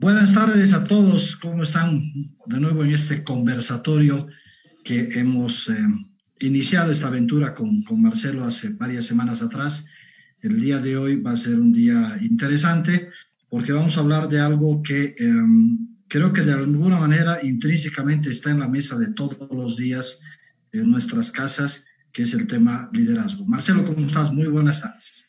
[0.00, 2.12] Buenas tardes a todos, ¿cómo están?
[2.46, 4.28] De nuevo en este conversatorio
[4.84, 5.74] que hemos eh,
[6.38, 9.84] iniciado esta aventura con, con, Marcelo hace varias semanas atrás.
[10.40, 13.08] El día de hoy va a ser un día interesante
[13.50, 15.32] porque vamos a hablar de algo que eh,
[16.06, 20.20] creo que de alguna manera intrínsecamente está en la mesa de todos los días
[20.70, 23.44] en nuestras casas, que es el tema liderazgo.
[23.46, 24.32] Marcelo, ¿cómo estás?
[24.32, 25.27] Muy buenas tardes.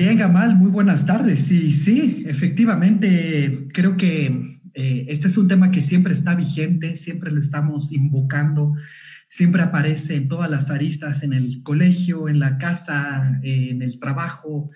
[0.00, 1.44] Bien, Gamal, muy buenas tardes.
[1.44, 7.30] Sí, sí, efectivamente, creo que eh, este es un tema que siempre está vigente, siempre
[7.30, 8.72] lo estamos invocando,
[9.28, 14.70] siempre aparece en todas las aristas, en el colegio, en la casa, en el trabajo,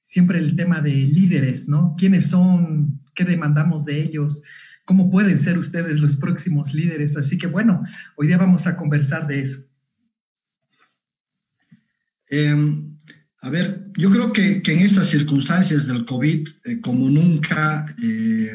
[0.00, 1.94] siempre el tema de líderes, ¿no?
[1.98, 3.02] ¿Quiénes son?
[3.14, 4.42] ¿Qué demandamos de ellos?
[4.86, 7.18] ¿Cómo pueden ser ustedes los próximos líderes?
[7.18, 7.82] Así que bueno,
[8.16, 9.60] hoy día vamos a conversar de eso.
[12.30, 12.89] Eh,
[13.42, 18.54] a ver, yo creo que, en estas circunstancias del COVID, eh, como nunca eh,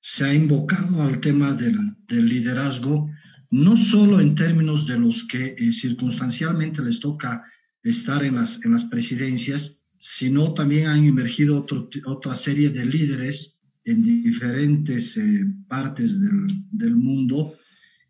[0.00, 3.10] se ha invocado al tema del, liderazgo,
[3.50, 7.42] no solo en términos de los que eh, circunstancialmente les toca
[7.82, 11.66] estar en las, en las presidencias, sino también han emergido
[12.04, 15.18] otra serie de líderes en diferentes
[15.68, 17.54] partes del, del mundo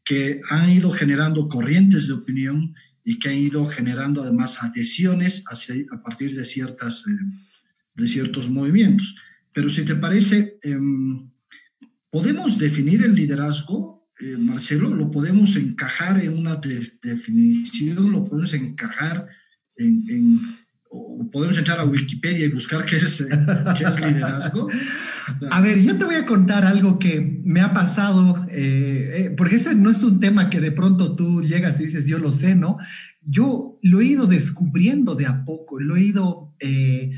[0.05, 2.74] que han ido generando corrientes de opinión
[3.05, 7.11] y que han ido generando además adhesiones a partir de, ciertas, eh,
[7.94, 9.14] de ciertos movimientos.
[9.52, 11.30] Pero si te parece, em,
[12.11, 14.94] ¿podemos definir el liderazgo, eh, Marcelo?
[14.94, 16.56] ¿Lo podemos encajar en una
[17.02, 18.11] definición?
[18.11, 19.28] ¿Lo podemos encajar
[19.77, 20.56] en,
[21.33, 23.27] podemos entrar a Wikipedia y buscar qué es,
[23.78, 24.69] qué es liderazgo?
[25.51, 29.56] A ver, yo te voy a contar algo que me ha pasado, eh, eh, porque
[29.56, 32.55] ese no es un tema que de pronto tú llegas y dices, yo lo sé,
[32.55, 32.78] ¿no?
[33.23, 37.12] Yo lo he ido descubriendo de a poco, lo he ido, eh,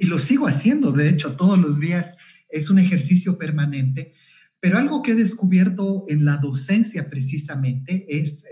[0.00, 2.16] y lo sigo haciendo, de hecho, todos los días
[2.48, 4.14] es un ejercicio permanente,
[4.58, 8.44] pero algo que he descubierto en la docencia precisamente es,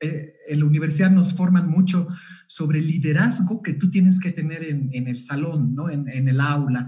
[0.00, 2.08] en la universidad nos forman mucho
[2.46, 5.90] sobre el liderazgo que tú tienes que tener en, el salón, ¿no?
[5.90, 6.86] En, en el aula.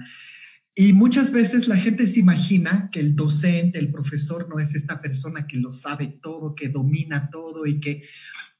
[0.74, 5.00] Y muchas veces la gente se imagina que el docente, el profesor, no es esta
[5.00, 8.04] persona que lo sabe todo, que domina todo y que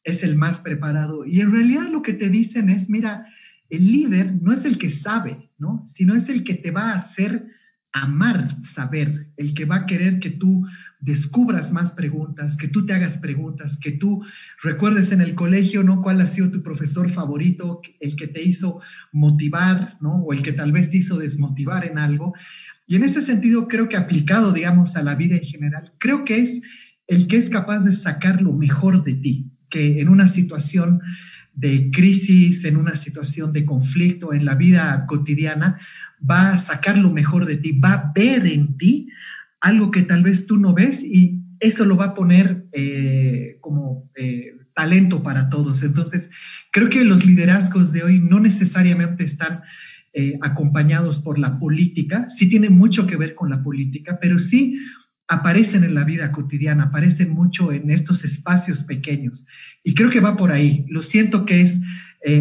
[0.04, 1.24] es el más preparado.
[1.24, 3.26] Y en realidad lo que te dicen es, mira,
[3.68, 5.84] el líder no es el que sabe, ¿no?
[5.86, 7.46] Sino es el que te va a hacer
[7.92, 10.66] amar saber, el que va a querer que tú
[11.00, 14.22] descubras más preguntas, que tú te hagas preguntas, que tú
[14.62, 16.02] recuerdes en el colegio, ¿no?
[16.02, 18.80] ¿Cuál ha sido tu profesor favorito, el que te hizo
[19.12, 20.16] motivar, ¿no?
[20.16, 22.34] O el que tal vez te hizo desmotivar en algo.
[22.86, 26.40] Y en ese sentido, creo que aplicado, digamos, a la vida en general, creo que
[26.40, 26.60] es
[27.06, 31.00] el que es capaz de sacar lo mejor de ti, que en una situación
[31.54, 35.78] de crisis, en una situación de conflicto, en la vida cotidiana,
[36.28, 39.08] va a sacar lo mejor de ti, va a ver en ti
[39.60, 44.10] algo que tal vez tú no ves y eso lo va a poner eh, como
[44.16, 45.82] eh, talento para todos.
[45.82, 46.30] Entonces,
[46.72, 49.60] creo que los liderazgos de hoy no necesariamente están
[50.14, 54.78] eh, acompañados por la política, sí tienen mucho que ver con la política, pero sí
[55.28, 59.44] aparecen en la vida cotidiana, aparecen mucho en estos espacios pequeños.
[59.84, 60.86] Y creo que va por ahí.
[60.88, 61.80] Lo siento que es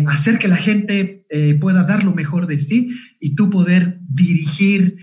[0.08, 1.24] hacer que la gente
[1.62, 4.98] pueda dar lo mejor de sí y tú poder dirigir,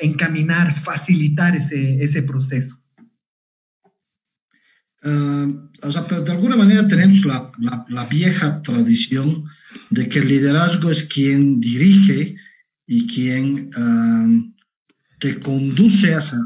[0.00, 2.76] encaminar, facilitar ese, ese proceso.
[5.02, 5.46] Ah,
[5.82, 7.52] o sea, pero de alguna manera tenemos la,
[7.88, 9.44] la, vieja tradición
[9.90, 12.36] de que el liderazgo es quien dirige
[12.86, 13.70] y quien
[15.20, 16.36] te conduce hasta,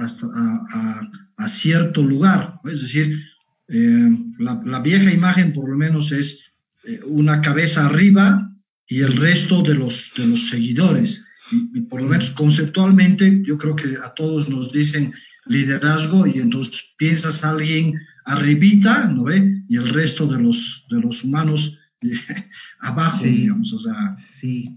[0.00, 2.54] a, a, cierto lugar.
[2.64, 3.22] Es decir,
[3.68, 6.40] eh, la, la, vieja imagen por lo menos es
[6.84, 8.52] eh, una cabeza arriba
[8.88, 13.76] y el resto de los, de los seguidores y, por lo menos conceptualmente, yo creo
[13.76, 15.12] que a todos nos dicen
[15.46, 19.62] liderazgo y entonces piensas a alguien arribita, ¿no ve?
[19.68, 21.78] Y el resto de los, de los humanos
[22.80, 24.16] abajo, digamos, o sea.
[24.18, 24.76] Sí.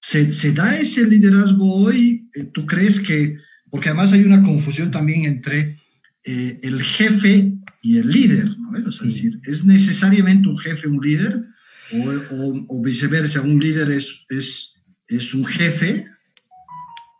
[0.00, 2.28] ¿se, ¿se, da ese liderazgo hoy?
[2.34, 3.36] Eh, ¿Tú crees que,
[3.70, 5.78] porque además hay una confusión también entre
[6.24, 7.52] eh, el jefe
[7.82, 8.76] y el líder, ¿no?
[8.78, 11.44] Es decir, ¿es necesariamente un jefe un líder?
[11.92, 14.75] O, o, o viceversa, un líder es, es
[15.08, 16.06] es un jefe.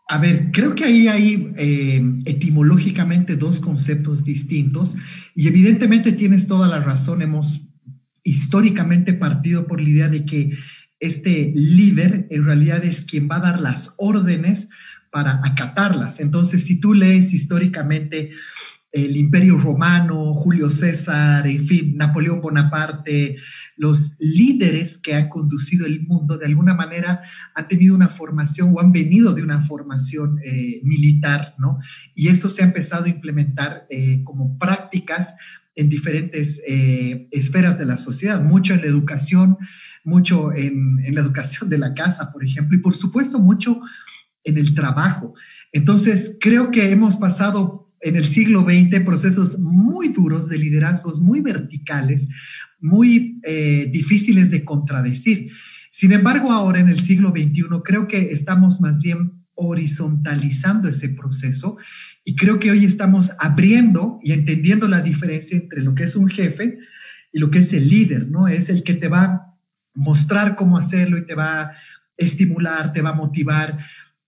[0.09, 4.95] A ver, creo que ahí hay eh, etimológicamente dos conceptos distintos
[5.35, 7.21] y evidentemente tienes toda la razón.
[7.21, 7.67] Hemos
[8.23, 10.57] históricamente partido por la idea de que
[10.99, 14.69] este líder en realidad es quien va a dar las órdenes
[15.11, 16.19] para acatarlas.
[16.19, 18.31] Entonces, si tú lees históricamente
[19.05, 23.35] el Imperio Romano, Julio César, en fin, Napoleón Bonaparte,
[23.75, 27.21] los líderes que han conducido el mundo, de alguna manera
[27.53, 31.77] han tenido una formación o han venido de una formación eh, militar, ¿no?
[32.15, 35.35] Y eso se ha empezado a implementar eh, como prácticas
[35.75, 39.57] en diferentes eh, esferas de la sociedad, mucho en la educación,
[40.03, 43.79] mucho en, en la educación de la casa, por ejemplo, y por supuesto mucho
[44.43, 45.35] en el trabajo.
[45.71, 51.41] Entonces, creo que hemos pasado en el siglo XX procesos muy duros de liderazgos muy
[51.41, 52.27] verticales,
[52.79, 55.51] muy eh, difíciles de contradecir.
[55.91, 61.77] Sin embargo, ahora en el siglo XXI creo que estamos más bien horizontalizando ese proceso
[62.23, 66.29] y creo que hoy estamos abriendo y entendiendo la diferencia entre lo que es un
[66.29, 66.77] jefe
[67.31, 68.47] y lo que es el líder, ¿no?
[68.47, 69.55] Es el que te va a
[69.95, 71.71] mostrar cómo hacerlo y te va a
[72.15, 73.79] estimular, te va a motivar,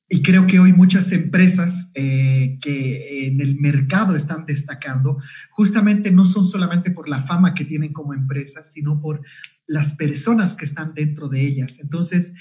[0.10, 5.20] y creo que hoy muchas empresas eh, que en el mercado están destacando,
[5.52, 9.22] justamente no son solamente por la fama que tienen como empresas, sino por
[9.68, 11.78] las personas que están dentro de ellas.
[11.80, 12.34] Entonces,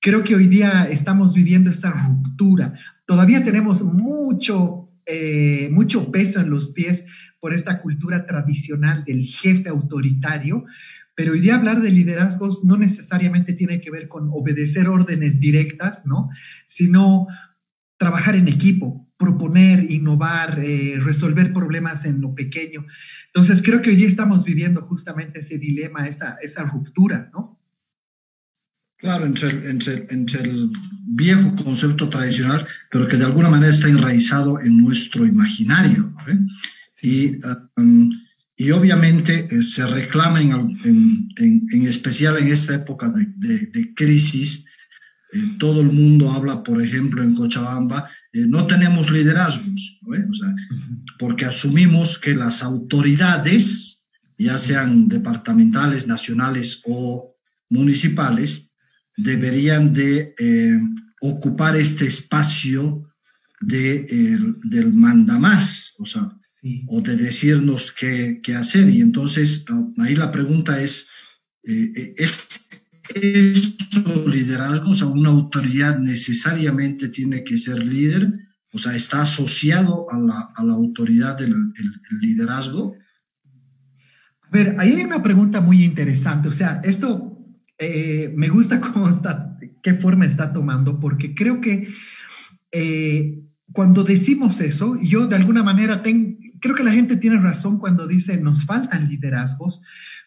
[0.00, 2.74] creo que hoy día estamos viviendo esa ruptura.
[3.06, 7.04] Todavía tenemos mucho, eh, mucho peso en los pies
[7.38, 10.64] por esta cultura tradicional del jefe autoritario,
[11.22, 16.04] pero hoy día hablar de liderazgos no necesariamente tiene que ver con obedecer órdenes directas,
[16.04, 16.30] ¿no?
[16.66, 17.28] Sino
[17.96, 22.84] trabajar en equipo, proponer, innovar, eh, resolver problemas en lo pequeño.
[23.26, 27.56] Entonces, creo que hoy día estamos viviendo justamente ese dilema, esa, esa ruptura, ¿no?
[28.96, 30.70] Claro, entre el, entre, entre el
[31.06, 36.12] viejo concepto tradicional, pero que de alguna manera está enraizado en nuestro imaginario.
[36.26, 36.48] ¿no?
[37.00, 37.38] Y
[37.76, 38.10] um,
[38.56, 40.78] y obviamente eh, se reclama en,
[41.36, 44.64] en, especial en esta época de, de, crisis,
[45.32, 50.54] eh, todo el mundo habla, por ejemplo, en Cochabamba, eh, no tenemos liderazgos, o sea,
[51.18, 54.04] porque asumimos que las autoridades,
[54.36, 57.34] ya sean departamentales, nacionales o
[57.70, 58.70] municipales,
[59.16, 60.34] deberían de
[61.20, 63.08] ocupar este espacio
[63.60, 64.06] de,
[64.64, 66.32] del mandamás, o sea,
[66.86, 68.88] o de decirnos qué, qué, hacer.
[68.88, 71.08] Y entonces ah, ahí la pregunta es,
[71.64, 72.68] eh, eh, ¿es,
[73.14, 73.76] ¿es
[74.26, 74.90] liderazgo?
[74.90, 78.32] O sea, una autoridad necesariamente tiene que ser líder,
[78.72, 81.54] o sea, está asociado a la, a la autoridad del
[82.20, 82.94] liderazgo.
[84.42, 86.48] A ver, ahí hay una pregunta muy interesante.
[86.48, 87.38] O sea, esto
[87.78, 91.88] eh, me gusta cómo está, qué forma está tomando, porque creo que
[93.72, 98.06] cuando decimos eso, yo de alguna manera tengo creo que la gente tiene razón cuando
[98.06, 99.82] dice nos faltan liderazgos,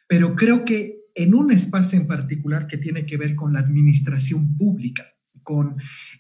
[0.08, 4.58] pero creo que en un espacio en particular que tiene que ver con la administración
[4.58, 5.06] pública,
[5.42, 5.78] con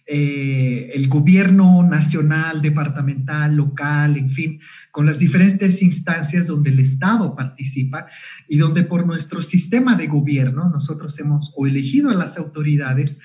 [0.07, 4.59] eh, el gobierno nacional, departamental, local, en fin,
[4.91, 8.05] con las diferentes instancias donde el Estado participa
[8.47, 13.19] y donde por nuestro sistema de gobierno nosotros hemos o elegido a las autoridades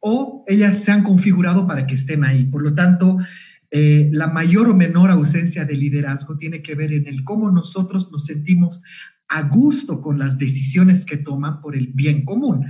[0.00, 2.44] o ellas se han configurado para que estén ahí.
[2.44, 3.18] Por lo tanto,
[3.70, 8.10] eh, la mayor o menor ausencia de liderazgo tiene que ver en el cómo nosotros
[8.10, 8.82] nos sentimos
[9.28, 12.66] a gusto con las decisiones que toman por el bien común.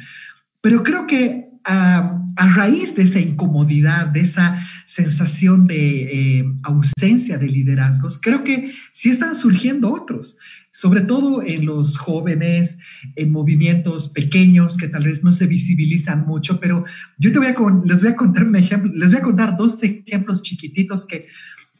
[0.60, 7.48] Pero creo que a raíz de esa incomodidad, de esa sensación de eh, ausencia de
[7.48, 10.38] liderazgos, creo que sí están surgiendo otros
[10.70, 12.78] sobre todo en los jóvenes,
[13.16, 16.84] en movimientos pequeños que tal vez no se visibilizan mucho, pero
[17.18, 19.82] yo te voy a, les voy a contar un ejemplo, les voy a contar dos
[19.82, 21.26] ejemplos chiquititos que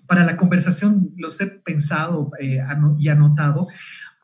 [0.06, 2.60] para la conversación los he pensado eh,
[2.98, 3.68] y anotado.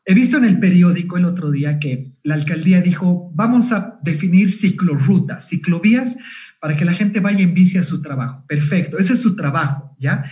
[0.07, 4.51] He visto en el periódico el otro día que la alcaldía dijo, vamos a definir
[4.51, 6.15] ciclorrutas, ciclovías,
[6.59, 8.45] para que la gente vaya en bici a su trabajo.
[8.47, 10.31] Perfecto, ese es su trabajo, ¿ya?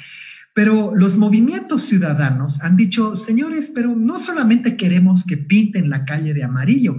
[0.53, 6.35] Pero los movimientos ciudadanos han dicho, señores, pero no solamente queremos que pinten la calle
[6.35, 6.97] de amarillo,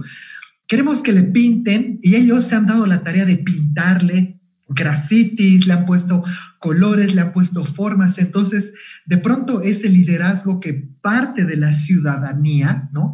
[0.67, 4.34] queremos que le pinten y ellos se han dado la tarea de pintarle
[4.67, 6.23] grafitis, le han puesto
[6.59, 8.17] colores, le han puesto formas.
[8.17, 8.73] Entonces,
[9.05, 13.13] de pronto ese liderazgo que parte de la ciudadanía, ¿no?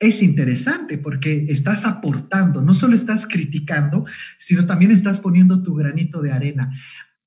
[0.00, 4.04] Es interesante porque estás aportando, no solo estás criticando,
[4.38, 6.70] sino también estás poniendo tu granito de arena.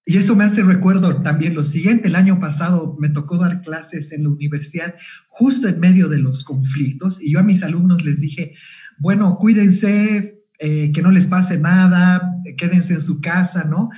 [0.05, 2.07] Y eso me hace recuerdo también lo siguiente.
[2.07, 4.95] El año pasado me tocó dar clases en la universidad
[5.27, 8.53] justo en medio de los conflictos y yo a mis alumnos les dije,
[8.97, 13.89] bueno, cuídense, eh, que no les pase nada, quédense en su casa, ¿no?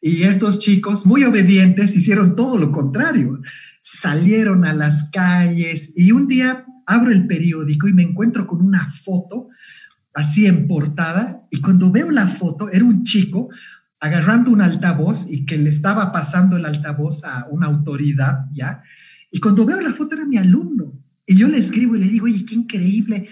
[0.00, 3.40] Y estos chicos, muy obedientes, hicieron todo lo contrario.
[3.82, 8.90] Salieron a las calles y un día abro el periódico y me encuentro con una
[8.90, 9.46] foto
[10.12, 13.50] así en portada y cuando veo la foto era un chico
[14.00, 18.82] agarrando un altavoz y que le estaba pasando el altavoz a una autoridad, ¿ya?
[19.30, 20.94] Y cuando veo la foto era mi alumno.
[21.26, 23.28] Y yo le escribo y le digo, oye, qué increíble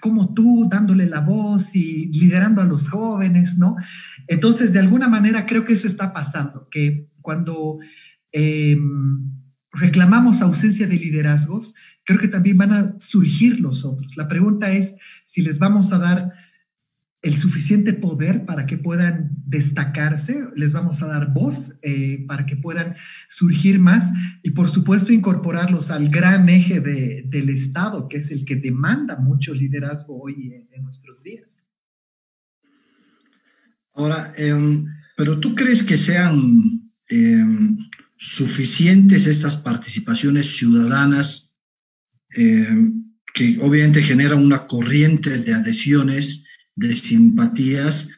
[0.00, 3.76] como tú dándole la voz y liderando a los jóvenes, ¿no?
[4.26, 7.78] Entonces, de alguna manera creo que eso está pasando, que cuando
[8.32, 9.30] em,
[9.72, 14.16] reclamamos ausencia de liderazgos, creo que también van a surgir los otros.
[14.16, 16.32] La pregunta es si les vamos a dar
[17.22, 22.56] el suficiente poder para que puedan destacarse, les vamos a dar voz eh, para que
[22.56, 22.96] puedan
[23.28, 24.10] surgir más
[24.42, 29.52] y por supuesto incorporarlos al gran eje del Estado, que es el que demanda mucho
[29.52, 31.62] liderazgo hoy en, nuestros días.
[33.94, 34.86] Ahora, em,
[35.16, 37.76] pero tú crees que sean em,
[38.16, 41.54] suficientes estas participaciones ciudadanas
[42.34, 46.44] em, que obviamente generan una corriente de adhesiones?
[46.76, 48.08] De simpatías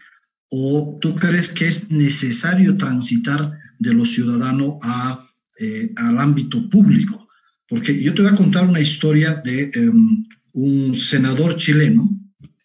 [0.50, 5.26] o tú crees que es necesario transitar de lo ciudadano a,
[5.58, 7.28] eh, al ámbito público?
[7.68, 12.10] Porque yo te voy a contar una historia de em, un senador chileno.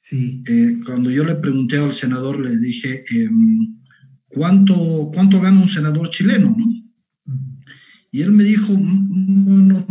[0.02, 0.44] Sí.
[0.46, 3.78] Eh, cuando yo le pregunté al senador, le dije, em,
[4.28, 6.56] ¿cuánto, ¿cuánto gana un senador chileno?
[8.12, 9.86] Y él me dijo, bueno,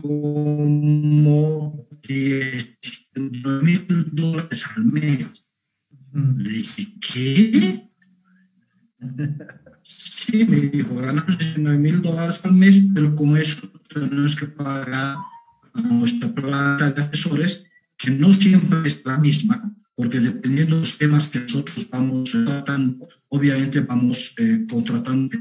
[0.00, 5.26] como 19 mil dólares al mes.
[6.12, 7.88] Le dije, ¿qué?
[9.84, 15.16] Sí, me dijo, ganamos 19 mil dólares al mes, pero con eso tenemos que pagar
[15.74, 17.64] a nuestra planta de asesores,
[17.98, 23.08] que no siempre es la misma, porque dependiendo de los temas que nosotros vamos tratando,
[23.28, 25.36] obviamente vamos eh, contratando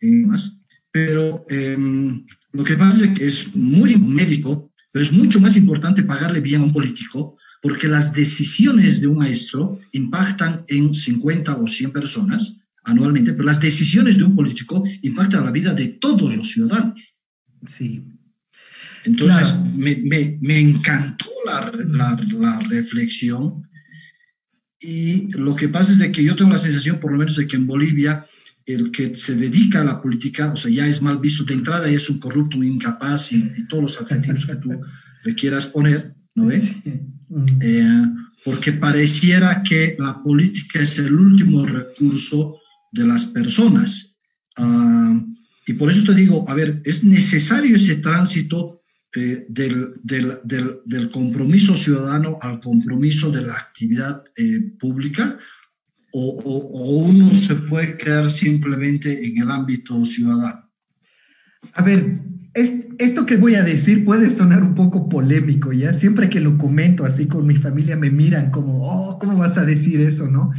[0.00, 0.60] y demás.
[0.90, 6.02] Pero em, lo que pasa es que es muy médico, pero es mucho más importante
[6.02, 11.66] pagarle bien a un político, porque las decisiones de un maestro impactan en 50 o
[11.66, 16.48] 100 personas anualmente, pero las decisiones de un político impactan la vida de todos los
[16.48, 17.16] ciudadanos.
[17.66, 18.02] Sí.
[19.04, 23.68] Entonces, me, me, me, encantó la, la, la, reflexión
[24.80, 27.46] y lo que pasa es de que yo tengo la sensación, por lo menos, de
[27.46, 28.26] que en Bolivia
[28.66, 31.90] el que se dedica a la política, o sea, ya es mal visto de entrada
[31.90, 34.80] y es un corrupto, un incapaz y, todos los adjetivos que tú
[35.24, 36.64] le quieras poner, ¿no ves?
[37.60, 38.02] Eh,
[38.44, 42.58] porque pareciera que la política es el último recurso
[42.92, 44.16] de las personas.
[44.56, 45.18] Ah,
[45.66, 48.77] y por eso te digo, a ver, es necesario ese tránsito
[49.18, 50.38] eh, del, del,
[50.84, 55.38] del, compromiso ciudadano al compromiso de la actividad eh, pública
[56.12, 60.60] o, uno se puede quedar simplemente en el ámbito ciudadano?
[61.74, 62.20] A ver,
[62.98, 65.92] esto que voy a decir puede sonar un poco polémico, ¿ya?
[65.92, 69.64] Siempre que lo comento así con mi familia me miran como, oh, ¿cómo vas a
[69.64, 70.52] decir eso, no?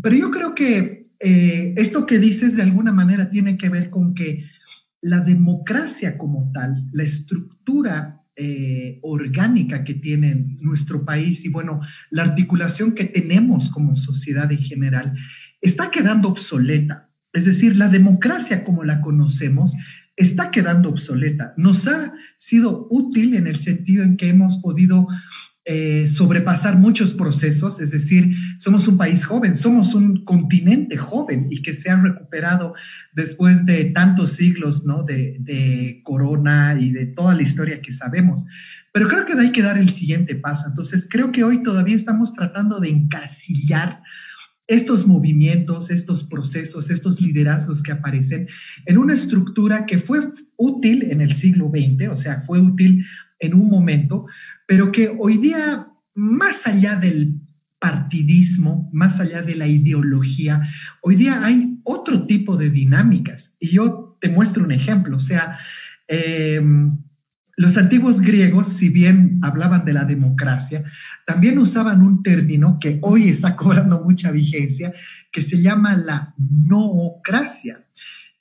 [0.00, 4.14] Pero yo creo que eh, esto que dices de alguna manera tiene que ver con
[4.14, 4.44] que
[5.02, 11.80] la democracia como tal, la estructura eh, orgánica que tiene nuestro país y bueno,
[12.10, 15.14] la articulación que tenemos como sociedad en general,
[15.60, 17.10] está quedando obsoleta.
[17.32, 19.74] Es decir, la democracia como la conocemos
[20.16, 21.52] está quedando obsoleta.
[21.56, 25.08] Nos ha sido útil en el sentido en que hemos podido
[25.64, 31.62] eh, sobrepasar muchos procesos, es decir, somos un país joven, somos un continente joven y
[31.62, 32.74] que se ha recuperado
[33.12, 35.04] después de tantos siglos ¿no?
[35.04, 38.44] de, de corona y de toda la historia que sabemos.
[38.92, 40.66] Pero creo que hay que dar el siguiente paso.
[40.68, 44.02] Entonces, creo que hoy todavía estamos tratando de encasillar
[44.66, 48.48] estos movimientos, estos procesos, estos liderazgos que aparecen
[48.86, 50.20] en una estructura que fue
[50.56, 53.04] útil en el siglo XX, o sea, fue útil
[53.40, 54.26] en un momento,
[54.72, 57.34] pero que hoy día, más allá del
[57.78, 60.62] partidismo, más allá de la ideología,
[61.02, 63.54] hoy día hay otro tipo de dinámicas.
[63.60, 65.58] Y yo te muestro un ejemplo, o sea,
[66.08, 66.96] em,
[67.58, 70.84] los antiguos griegos, si bien hablaban de la democracia,
[71.26, 74.94] también usaban un término que hoy está cobrando mucha vigencia,
[75.30, 77.84] que se llama la noocracia.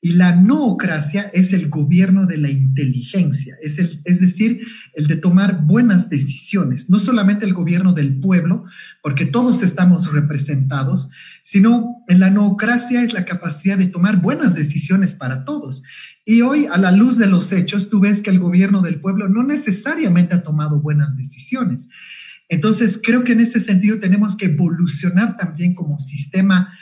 [0.04, 3.78] Y la noocracia es el gobierno de la inteligencia, es,
[4.20, 4.66] decir,
[4.96, 8.66] el de tomar buenas decisiones, no solamente el gobierno del pueblo,
[9.04, 11.08] porque todos estamos representados,
[11.44, 15.84] sino en la noocracia es la capacidad de tomar buenas decisiones para todos.
[16.26, 19.30] Y hoy, a la luz de los hechos, tú ves que el gobierno del pueblo
[19.30, 21.90] no necesariamente ha tomado buenas decisiones.
[22.50, 26.74] Entonces, creo que en ese sentido tenemos que evolucionar también como sistema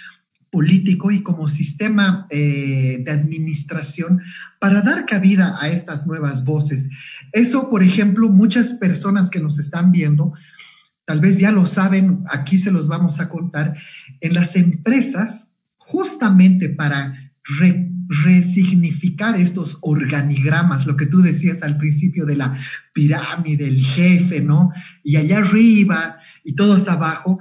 [0.51, 4.21] político y como sistema eh, de administración
[4.59, 6.89] para dar cabida a estas nuevas voces.
[7.31, 10.33] Eso, por ejemplo, muchas personas que nos están viendo
[11.09, 13.75] tal vez ya lo saben, aquí se los vamos a contar,
[14.21, 15.47] en las empresas,
[15.79, 17.31] justamente para
[18.09, 22.59] resignificar estos organigramas, lo que tú decías al principio de la
[22.93, 24.71] pirámide, el jefe, ¿no?
[25.03, 27.39] Y allá arriba y todos abajo.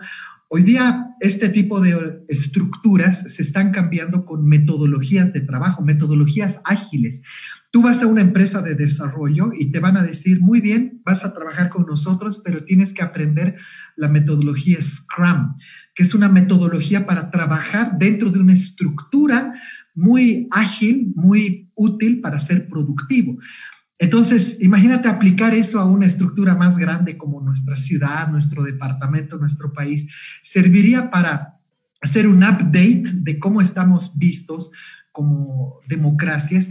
[0.50, 7.22] Hoy día este tipo de estructuras se están cambiando con metodologías de trabajo, metodologías ágiles.
[7.70, 11.22] Tú vas a una empresa de desarrollo y te van a decir, muy bien, vas
[11.22, 13.56] a trabajar con nosotros, pero tienes que aprender
[13.96, 15.58] la metodología Scrum,
[15.94, 19.52] que es una metodología para trabajar dentro de una estructura
[19.94, 23.36] muy ágil, muy útil para ser productivo.
[23.98, 29.72] Entonces, imagínate aplicar eso a una estructura más grande como nuestra ciudad, nuestro departamento, nuestro
[29.72, 30.06] país.
[30.42, 31.58] Serviría para
[32.00, 34.70] hacer un update de cómo estamos vistos
[35.10, 36.70] como democracias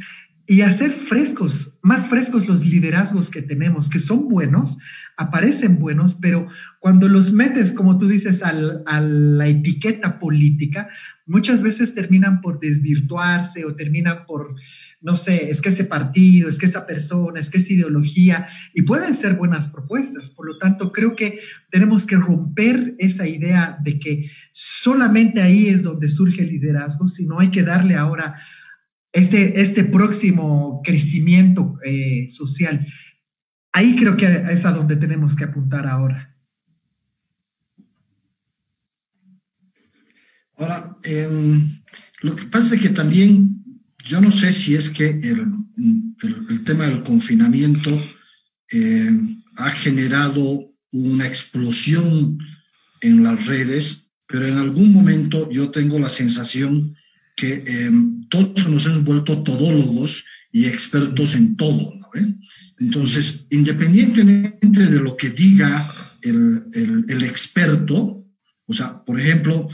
[0.50, 4.78] y hacer frescos, más frescos los liderazgos que tenemos, que son buenos,
[5.18, 6.48] aparecen buenos, pero
[6.80, 10.88] cuando los metes, como tú dices, a la etiqueta política,
[11.26, 14.56] muchas veces terminan por desvirtuarse o terminan por,
[15.00, 18.82] no sé, es que ese partido, es que esa persona, es que esa ideología, y
[18.82, 20.32] pueden ser buenas propuestas.
[20.32, 21.40] Por lo tanto, creo que
[21.70, 27.40] tenemos que romper esa idea de que solamente ahí es donde surge el liderazgo, sino
[27.40, 28.40] hay que darle ahora
[29.12, 32.86] este, este próximo crecimiento eh, social.
[33.72, 36.36] Ahí creo que es a donde tenemos que apuntar ahora.
[40.58, 41.84] Ahora, em,
[42.22, 43.57] lo que pasa es que también
[44.08, 45.46] yo no sé si es que el,
[46.50, 48.02] el, tema del confinamiento
[48.70, 52.38] em, ha generado una explosión
[53.02, 56.96] en las redes, pero en algún momento yo tengo la sensación
[57.36, 61.94] que em, todos nos hemos vuelto todólogos y expertos en todo.
[61.94, 62.08] ¿no?
[62.80, 66.64] Entonces, independientemente de lo que diga el,
[67.08, 68.26] el, experto,
[68.66, 69.74] o sea, por ejemplo, eh,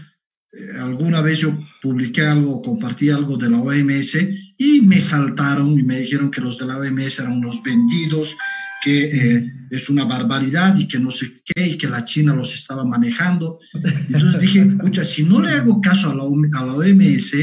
[0.79, 4.17] alguna vez yo publiqué algo, compartí algo de la OMS
[4.57, 8.37] y me saltaron y me dijeron que los de la OMS eran unos vendidos,
[8.83, 12.53] que eh, es una barbaridad y que no sé qué, y que la China los
[12.53, 13.59] estaba manejando.
[13.73, 17.33] Entonces dije, escucha, si no le hago caso a la, a la OMS,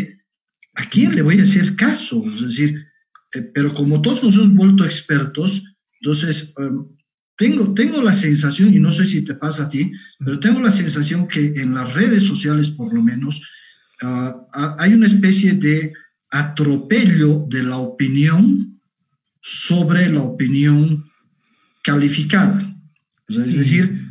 [0.76, 2.22] ¿a quién le voy a hacer caso?
[2.32, 2.76] Es decir,
[3.34, 5.64] eh, pero como todos nos hemos vuelto expertos,
[6.00, 6.86] entonces em,
[7.40, 10.70] tengo, tengo la sensación, y no sé si te pasa a ti, pero tengo la
[10.70, 13.42] sensación que en las redes sociales por lo menos
[14.02, 15.90] ah, hay una especie de
[16.30, 18.78] atropello de la opinión
[19.40, 21.10] sobre la opinión
[21.82, 22.76] calificada.
[23.26, 24.06] Es decir,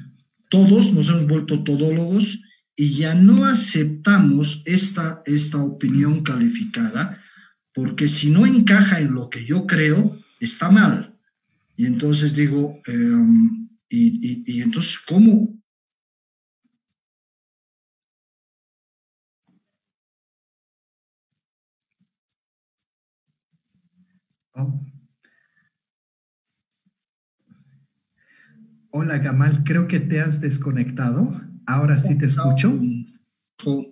[0.49, 2.41] todos nos hemos vuelto todólogos
[2.75, 7.21] y ya no aceptamos esta, esta opinión calificada,
[7.75, 11.09] porque si no encaja en lo que yo creo, está mal.
[11.79, 15.57] Y entonces digo, em, y, y, entonces, ¿cómo,
[24.55, 24.85] oh.
[28.91, 31.31] Hola Gamal, creo que te has desconectado.
[31.65, 32.77] Ahora sí te escucho.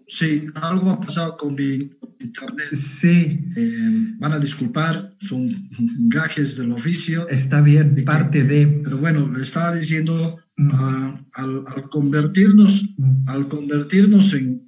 [0.07, 2.75] Sí, algo ha pasado con mi internet.
[2.75, 3.39] Sí.
[3.55, 5.69] Eh, van a disculpar, son
[6.09, 7.27] gajes del oficio.
[7.29, 8.67] Está bien, parte de.
[8.83, 10.69] Pero bueno, le estaba diciendo, mm.
[11.33, 13.29] al, convertirnos, mm.
[13.29, 14.65] al convertirnos en,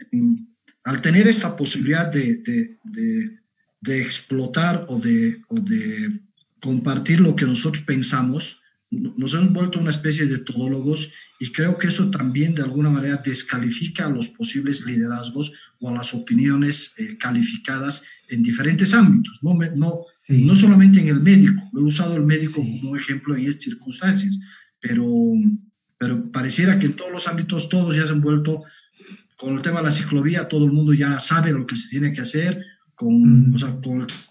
[0.83, 6.19] al tener esta posibilidad de, de, explotar o de, o de
[6.61, 8.58] compartir lo que nosotros pensamos,
[8.91, 13.21] nos hemos vuelto una especie de todólogos y creo que eso también de alguna manera
[13.23, 19.57] descalifica a los posibles liderazgos o a las opiniones eh, calificadas en diferentes ámbitos, no,
[19.75, 24.37] no, no solamente en el médico, he usado el médico como ejemplo en estas circunstancias,
[24.81, 25.07] pero,
[25.97, 28.63] pero pareciera que en todos los ámbitos todos ya se han vuelto,
[29.37, 32.13] con el tema de la ciclovía, todo el mundo ya sabe lo que se tiene
[32.13, 34.28] que hacer, con, o sea, con Oh.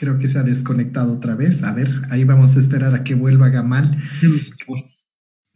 [0.00, 1.62] Creo que se ha desconectado otra vez.
[1.62, 3.98] A ver, ahí vamos a esperar a que vuelva Gamal.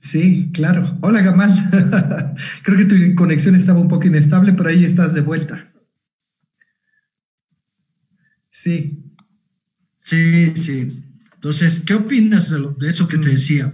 [0.01, 0.99] Sí, claro.
[1.01, 1.71] Hola, Gamal.
[2.63, 5.73] Creo que tu conexión estaba un poco inestable, pero ahí estás de vuelta.
[8.51, 9.03] Sí.
[10.03, 11.03] Sí, sí.
[11.37, 13.31] Entonces, ¿qué opinas de, de eso que te mm.
[13.31, 13.73] decía?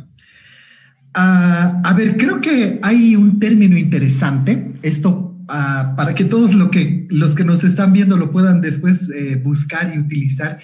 [1.15, 6.71] Ah, a ver, creo que hay un término interesante, esto ah, para que todos lo
[6.71, 10.61] que, los que nos están viendo lo puedan después eh, buscar y utilizar.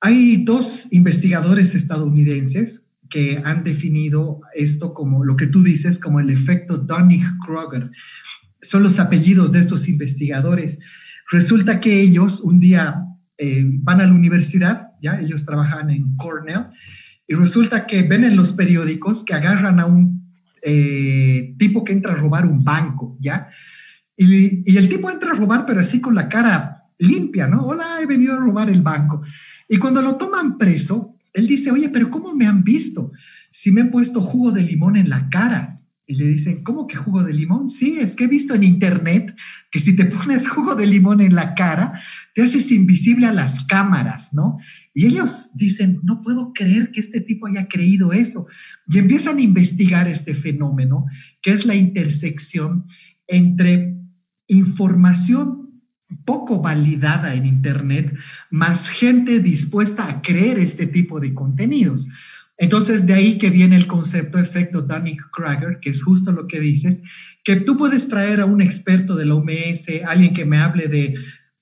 [0.00, 6.30] Hay dos investigadores estadounidenses que han definido esto como lo que tú dices, como el
[6.30, 7.90] efecto Dunning-Kruger.
[8.62, 10.78] son los apellidos de estos investigadores.
[11.30, 13.04] Resulta que ellos un día
[13.38, 16.66] eh, van a la universidad, ya ellos trabajan en Cornell,
[17.26, 20.20] y resulta que ven en los periódicos que agarran a un
[20.62, 23.48] eh, tipo que entra a robar un banco, ¿ya?
[24.22, 27.62] Y, el tipo entra a robar, pero así con la cara limpia, ¿no?
[27.62, 29.22] Hola, he venido a robar el banco.
[29.66, 33.12] Y cuando lo toman preso, él dice, oye, pero ¿cómo me han visto?
[33.50, 35.80] Si me he puesto jugo de limón en la cara.
[36.06, 37.70] Y le dicen, ¿cómo que jugo de limón?
[37.70, 39.34] Sí, es que he visto en internet
[39.70, 41.98] que si te pones jugo de limón en la cara,
[42.34, 44.58] te haces invisible a las cámaras, ¿no?
[44.92, 48.48] Y ellos dicen, no puedo creer que este tipo haya creído eso.
[48.86, 51.06] Y empiezan a investigar este fenómeno,
[51.40, 52.84] que es la intersección
[53.26, 53.99] entre
[54.50, 55.60] información
[56.24, 58.14] poco validada en Internet,
[58.50, 62.08] más gente dispuesta a creer este tipo de contenidos.
[62.58, 67.00] Entonces, de ahí que viene el concepto efecto Dunning-Kruger, que es justo lo que dices,
[67.44, 71.14] que tú puedes traer a un experto de la OMS, alguien que me hable de,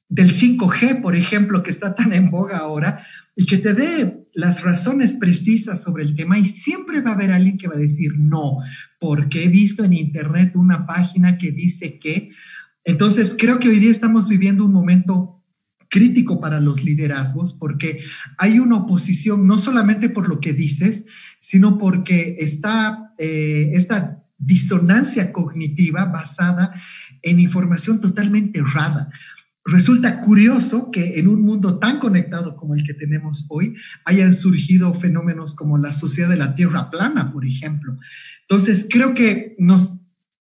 [0.08, 4.62] del 5G, por ejemplo, que está tan en boga ahora, y que te dé las
[4.62, 8.12] razones precisas sobre el tema, y siempre va a haber alguien que va a decir
[8.18, 8.58] no,
[8.98, 12.30] porque he visto en Internet una página que dice que.
[12.84, 15.38] Entonces, creo que hoy día estamos viviendo un momento
[15.90, 18.00] crítico para los liderazgos porque
[18.36, 21.04] hay una oposición no solamente por lo que dices,
[21.38, 26.72] sino porque está eh, esta disonancia cognitiva basada
[27.22, 29.10] en información totalmente errada.
[29.64, 33.74] Resulta curioso que en un mundo tan conectado como el que tenemos hoy
[34.06, 37.98] hayan surgido fenómenos como la sociedad de la Tierra plana, por ejemplo.
[38.48, 39.97] Entonces, creo que nos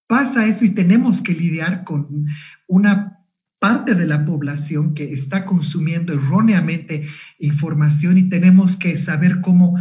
[0.08, 2.26] pasa eso y tenemos que lidiar con
[2.68, 3.18] una
[3.60, 7.08] parte de la población que está consumiendo erróneamente
[7.40, 9.78] información y tenemos que saber cómo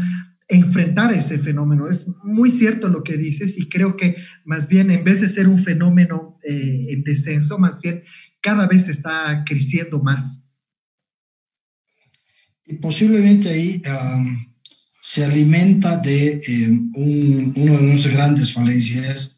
[0.48, 1.88] enfrentar ese fenómeno.
[1.88, 5.48] Es muy cierto lo que dices y creo que más bien en vez de ser
[5.48, 8.02] un fenómeno eh, en descenso, más bien
[8.40, 10.42] cada vez está creciendo más.
[12.64, 13.82] Y posiblemente ahí
[15.00, 16.68] se alimenta de eh,
[17.54, 19.35] una de nuestras grandes falencias,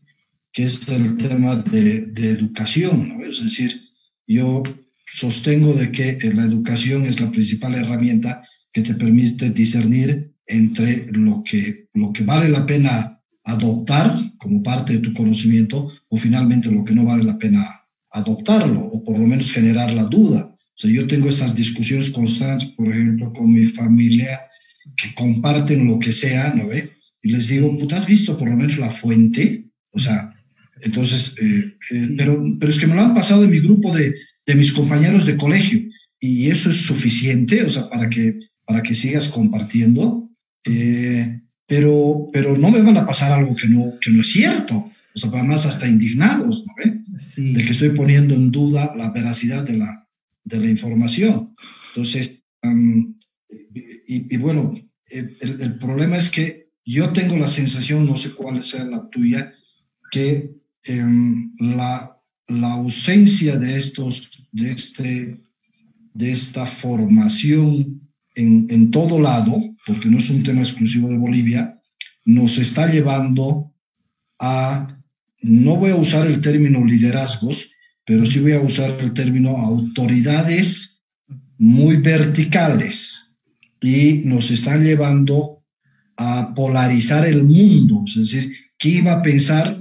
[0.59, 3.25] que es el tema de, de educación, ¿no?
[3.25, 3.81] es decir,
[4.27, 4.65] yo
[5.07, 8.43] sostengo de que eh, la educación es la principal herramienta
[8.73, 14.95] que te permite discernir entre lo que, lo que vale la pena adoptar como parte
[14.95, 17.65] de tu conocimiento o finalmente lo que no vale la pena
[18.11, 20.45] adoptarlo o por lo menos generar la duda.
[20.45, 24.41] O sea, yo tengo estas discusiones constantes, por ejemplo, con mi familia
[24.97, 26.95] que comparten lo que sea, ¿no ve?
[27.23, 29.71] Y les digo, ¿has visto por lo menos la fuente?
[29.93, 30.28] O sea,
[30.83, 34.15] entonces, eh, eh, pero, pero es que me lo han pasado en mi grupo de,
[34.47, 35.81] de, mis compañeros de colegio.
[36.21, 40.31] Y eso es suficiente, o sea, para que, para que sigas compartiendo,
[40.65, 44.91] eh, pero, pero no me van a pasar algo que no, que no es cierto,
[45.15, 47.01] o sea, además hasta indignados, ¿no ve?
[47.37, 50.07] De que estoy poniendo en duda la veracidad de la,
[50.45, 51.55] de la información.
[51.91, 52.43] Entonces,
[53.75, 54.75] y, y, bueno,
[55.07, 59.53] el, el problema es que yo tengo la sensación, no sé cuál sea la tuya,
[60.11, 65.41] que la, la, ausencia de, estos, de, este,
[66.15, 68.01] de esta formación
[68.35, 71.79] en, en todo lado, porque no es un tema exclusivo de Bolivia,
[72.25, 73.73] nos está llevando
[74.39, 74.99] a,
[75.43, 77.71] no voy a usar el término liderazgos,
[78.05, 81.03] pero sí voy a usar el término autoridades
[81.59, 83.35] muy verticales.
[83.81, 85.63] Y nos están llevando
[86.17, 89.78] a polarizar el mundo, es decir, ¿qué iba a pensar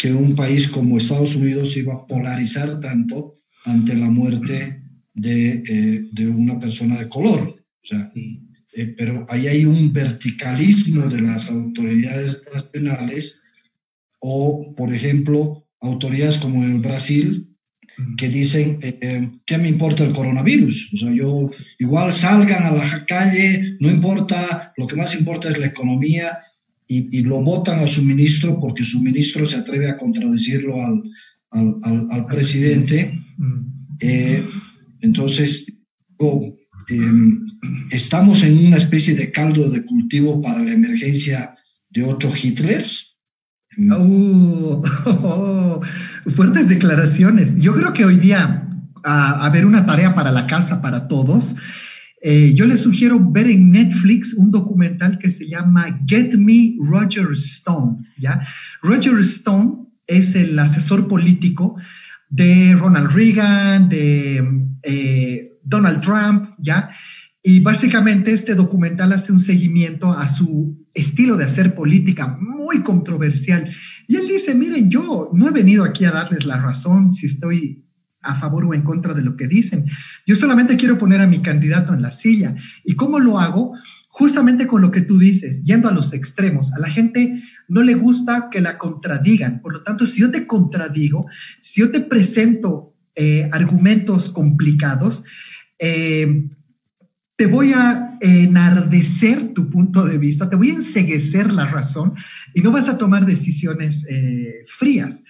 [0.00, 3.36] que un país como Estados Unidos iba a polarizar tanto
[3.66, 4.82] ante la muerte
[5.12, 7.62] de, eh, de una persona de color.
[7.82, 8.10] O sea,
[8.72, 13.42] eh, pero ahí hay un verticalismo de las autoridades nacionales
[14.20, 17.54] o, por ejemplo, autoridades como el Brasil
[18.16, 20.94] que dicen, eh, ¿qué me importa el coronavirus?
[20.94, 25.58] O sea, yo igual salgan a la calle, no importa, lo que más importa es
[25.58, 26.38] la economía
[26.92, 31.02] y, lo votan a su ministro porque su ministro se atreve a contradecirlo al,
[31.52, 33.14] al, al, presidente.
[33.38, 33.60] Mm.
[34.00, 34.44] Eh,
[35.00, 35.66] entonces,
[36.88, 37.46] em,
[37.92, 41.54] estamos en una especie de caldo de cultivo para la emergencia
[41.90, 42.84] de otro Hitler.
[43.78, 44.82] Uh,
[46.34, 47.54] fuertes declaraciones.
[47.56, 48.66] Yo creo que hoy día
[49.04, 51.54] a, a ver una tarea para la casa, para todos,
[52.22, 57.28] eh, yo les sugiero ver en Netflix un documental que se llama Get Me Roger
[57.32, 58.46] Stone, ¿ya?
[58.82, 61.76] Roger Stone es el asesor político
[62.28, 64.44] de Ronald Reagan, de
[64.82, 66.90] eh, Donald Trump, ¿ya?
[67.42, 73.72] Y básicamente este documental hace un seguimiento a su estilo de hacer política muy controversial.
[74.06, 77.86] Y él dice, miren, yo no he venido aquí a darles la razón si estoy
[78.22, 79.86] a favor o en contra de lo que dicen.
[80.26, 82.54] Yo solamente quiero poner a mi candidato en la silla.
[82.84, 83.74] ¿Y cómo lo hago?
[84.08, 86.72] Justamente con lo que tú dices, yendo a los extremos.
[86.72, 89.60] A la gente no le gusta que la contradigan.
[89.60, 91.26] Por lo tanto, si yo te contradigo,
[91.60, 95.24] si yo te presento eh, argumentos complicados,
[95.78, 96.48] eh,
[97.36, 102.12] te voy a enardecer tu punto de vista, te voy a enseguecer la razón
[102.52, 105.22] y no vas a tomar decisiones eh, frías.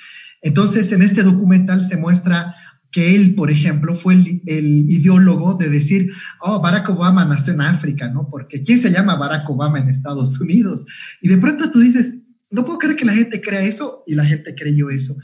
[0.43, 2.57] Entonces, en este documental se muestra
[2.93, 8.09] que él, por ejemplo, fue el, ideólogo de decir, oh, Barack Obama nació en África,
[8.09, 8.29] ¿no?
[8.29, 10.85] Porque ¿quién se llama Barack Obama en Estados Unidos?
[11.21, 12.15] Y de pronto tú dices,
[12.51, 15.17] no puedo creer que la gente crea eso y la gente creyó eso.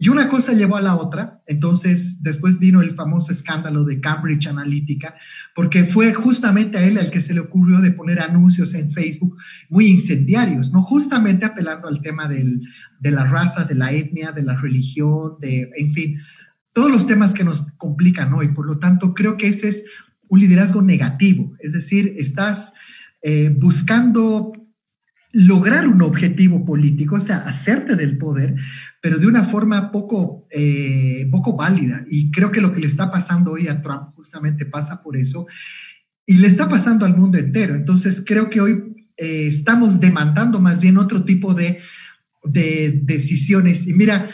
[0.00, 4.46] Y una cosa llevó a la otra, entonces después vino el famoso escándalo de Cambridge
[4.46, 5.16] Analytica,
[5.56, 9.36] porque fue justamente a él al que se le ocurrió de poner anuncios en Facebook
[9.68, 10.82] muy incendiarios, ¿no?
[10.82, 12.60] Justamente apelando al tema del,
[13.00, 16.20] de la raza, de la etnia, de la religión, de, en fin,
[16.72, 18.48] todos los temas que nos complican hoy.
[18.48, 19.84] Por lo tanto, creo que ese es
[20.28, 22.72] un liderazgo negativo, es decir, estás
[23.22, 24.52] eh, buscando
[25.32, 28.54] lograr un objetivo político, o sea, hacerte del poder,
[29.02, 32.04] pero de una forma poco, eh, poco válida.
[32.10, 35.46] Y creo que lo que le está pasando hoy a Trump justamente pasa por eso.
[36.26, 37.74] Y le está pasando al mundo entero.
[37.74, 41.80] Entonces, creo que hoy eh, estamos demandando más bien otro tipo de,
[42.44, 43.86] de decisiones.
[43.86, 44.30] Y mira,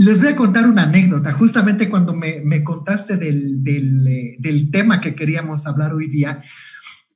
[0.00, 1.32] les voy a contar una anécdota.
[1.32, 6.42] Justamente cuando me, contaste del, eh, del, tema que queríamos hablar hoy día,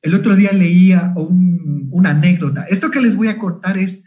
[0.03, 2.67] el otro día leía una anécdota.
[2.69, 4.05] Esto que les voy a contar es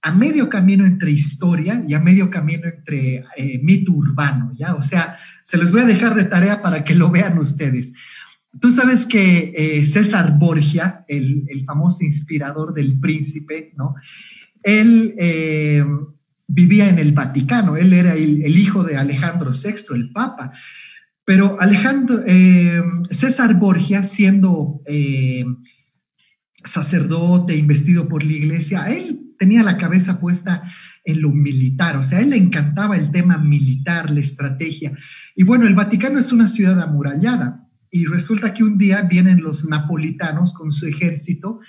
[0.00, 4.74] a medio camino entre historia y a medio camino entre eh, mito urbano, ¿ya?
[4.76, 7.92] O sea, se los voy a dejar de tarea para que lo vean ustedes.
[8.62, 13.94] Tú sabes que eh, César Borgia, el, el, famoso inspirador del príncipe, ¿no?
[14.62, 15.14] Él
[16.48, 20.52] vivía en el Vaticano, él era el, hijo de Alejandro VI, el Papa.
[21.24, 22.80] Pero Alejandro, eh,
[23.10, 25.44] César Borgia, siendo eh,
[26.64, 30.62] sacerdote investido por la iglesia, él tenía la cabeza puesta
[31.04, 34.92] en lo militar, o sea, a él le encantaba el tema militar, la estrategia.
[35.36, 39.64] Y bueno, el Vaticano es una ciudad amurallada y resulta que un día vienen los
[39.64, 41.60] napolitanos con su ejército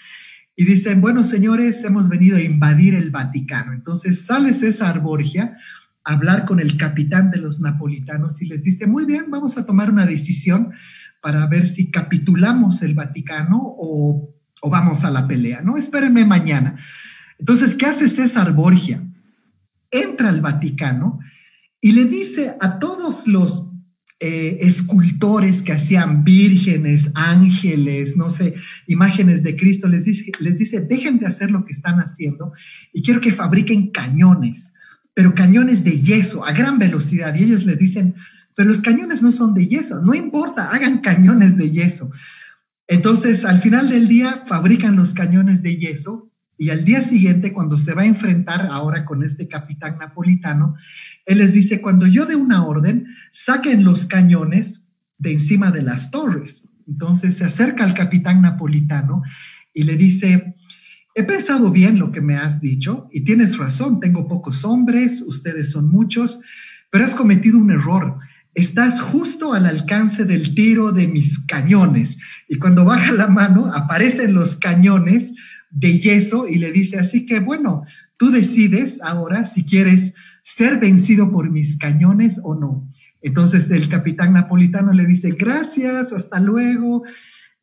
[0.59, 3.73] y dicen, bueno, señores, hemos venido a invadir el Vaticano.
[3.73, 5.55] Entonces sale César Borgia
[6.03, 9.67] a hablar con el capitán de los napolitanos y les dice, muy bien, vamos a
[9.67, 10.73] tomar una decisión
[11.21, 15.77] para ver si capitulamos el Vaticano o, o vamos a la pelea, ¿no?
[15.77, 16.75] Espérenme mañana.
[17.37, 19.03] Entonces, ¿qué hace César Borgia?
[19.91, 21.19] Entra al Vaticano
[21.79, 23.66] y le dice a todos los
[24.19, 28.55] eh, escultores que hacían vírgenes, ángeles, no sé,
[28.87, 32.51] imágenes de Cristo, les dice, les dice, dejen de hacer lo que están haciendo
[32.93, 34.73] y quiero que fabriquen cañones,
[35.13, 37.35] pero cañones de yeso a gran velocidad.
[37.35, 38.15] Y ellos le dicen,
[38.55, 42.11] pero los cañones no son de yeso, no importa, hagan cañones de yeso.
[42.87, 47.77] Entonces, al final del día, fabrican los cañones de yeso y al día siguiente, cuando
[47.77, 50.75] se va a enfrentar ahora con este capitán napolitano,
[51.25, 54.87] él les dice, cuando yo dé una orden, saquen los cañones
[55.19, 56.67] de encima de las torres.
[56.87, 59.21] Entonces se acerca al capitán napolitano
[59.73, 60.55] y le dice,
[61.13, 65.71] he pensado bien lo que me has dicho y tienes razón, tengo pocos hombres, ustedes
[65.71, 66.39] son muchos,
[66.89, 68.17] pero has cometido un error.
[68.55, 72.17] Estás justo al alcance del tiro de mis cañones.
[72.49, 75.31] Y cuando baja la mano, aparecen los cañones
[75.69, 77.83] de yeso y le dice, así que bueno,
[78.17, 82.87] tú decides ahora si quieres ser vencido por mis cañones o no.
[83.21, 87.03] Entonces el capitán napolitano le dice, gracias, hasta luego.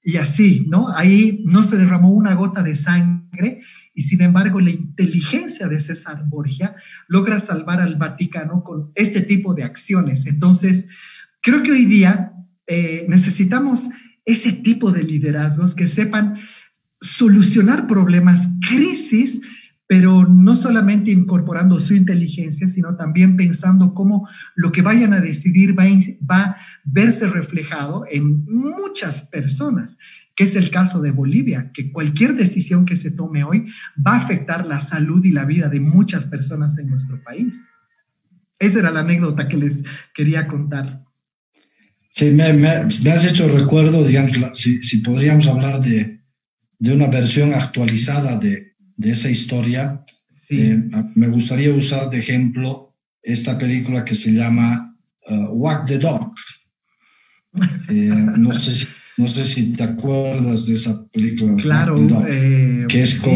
[0.02, 0.88] Y así, ¿no?
[0.94, 3.62] Ahí no se derramó una gota de sangre
[3.94, 6.76] y sin embargo la inteligencia de César Borgia
[7.08, 10.26] logra salvar al Vaticano con este tipo de acciones.
[10.26, 10.84] Entonces,
[11.40, 12.32] creo que hoy día
[12.66, 13.88] eh, necesitamos
[14.26, 16.36] ese tipo de liderazgos que sepan
[17.04, 19.40] solucionar problemas, crisis,
[19.86, 25.78] pero no solamente incorporando su inteligencia, sino también pensando cómo lo que vayan a decidir
[25.78, 25.84] va,
[26.36, 29.98] a verse reflejado en muchas personas,
[30.34, 33.66] que es el caso de Bolivia, que cualquier decisión que se tome hoy
[34.04, 37.54] va a afectar la salud y la vida de muchas personas en nuestro país.
[38.58, 41.02] Esa era la anécdota que les quería contar.
[42.14, 46.23] Sí, me, has hecho recuerdo, digamos, si podríamos hablar de,
[46.84, 50.04] de una versión actualizada de, de esa historia,
[50.50, 50.78] eh,
[51.14, 54.94] me gustaría usar de ejemplo esta película que se llama
[55.30, 56.34] uh, Walk the Dog.
[57.88, 61.54] Eh, no sé si No sé si te acuerdas de esa película.
[61.56, 61.96] Claro,
[62.28, 63.32] eh, que es con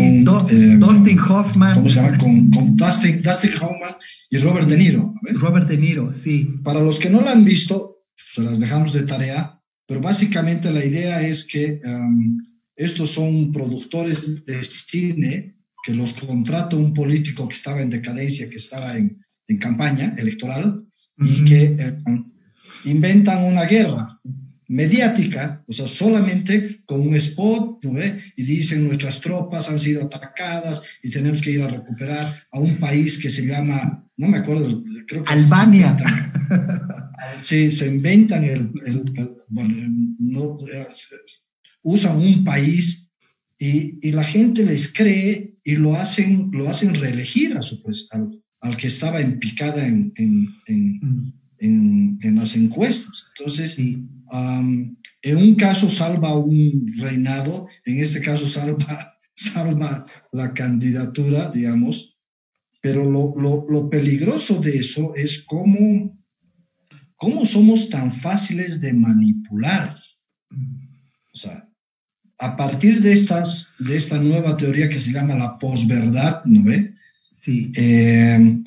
[0.51, 1.75] eh, Dustin Hoffman.
[1.75, 2.19] ¿Cómo se llama?
[2.19, 3.23] Con, Dustin,
[3.63, 3.95] Hoffman
[4.29, 5.15] y Robert De Niro.
[5.35, 6.49] Robert De Niro, sí.
[6.65, 7.99] Para los que no la han visto,
[8.35, 12.48] se las dejamos de tarea, pero básicamente la idea es que um,
[12.79, 18.57] estos son productores de cine que los contrata un político que estaba en decadencia, que
[18.57, 20.85] estaba en, en campaña electoral,
[21.21, 21.99] y que eh,
[22.85, 24.21] inventan una guerra
[24.69, 28.01] mediática, o sea, solamente con un spot, ¿no
[28.37, 32.77] Y dicen nuestras tropas han sido atacadas y tenemos que ir a recuperar a un
[32.79, 35.97] país que se llama, no me acuerdo, creo que Albania.
[37.43, 38.71] sí, se inventan el,
[39.49, 39.75] bueno,
[40.19, 40.59] no,
[41.83, 43.09] usan un país
[43.59, 48.07] y, y, la gente les cree y lo hacen, lo hacen reelegir a su, pues,
[48.13, 52.19] al, al que estaba en picada en, en, en, mm.
[52.23, 53.27] en las encuestas.
[53.37, 62.17] Entonces, en un caso salva un reinado, en este caso salva, salva la candidatura, digamos,
[62.81, 66.17] pero lo, lo, lo peligroso de eso es cómo,
[67.17, 69.99] cómo somos tan fáciles de manipular.
[71.35, 71.68] O sea,
[72.39, 76.95] a partir de, estas, de esta nueva teoría que se llama la posverdad, ¿no ve?
[77.41, 77.73] Sí.
[77.75, 78.63] Eh,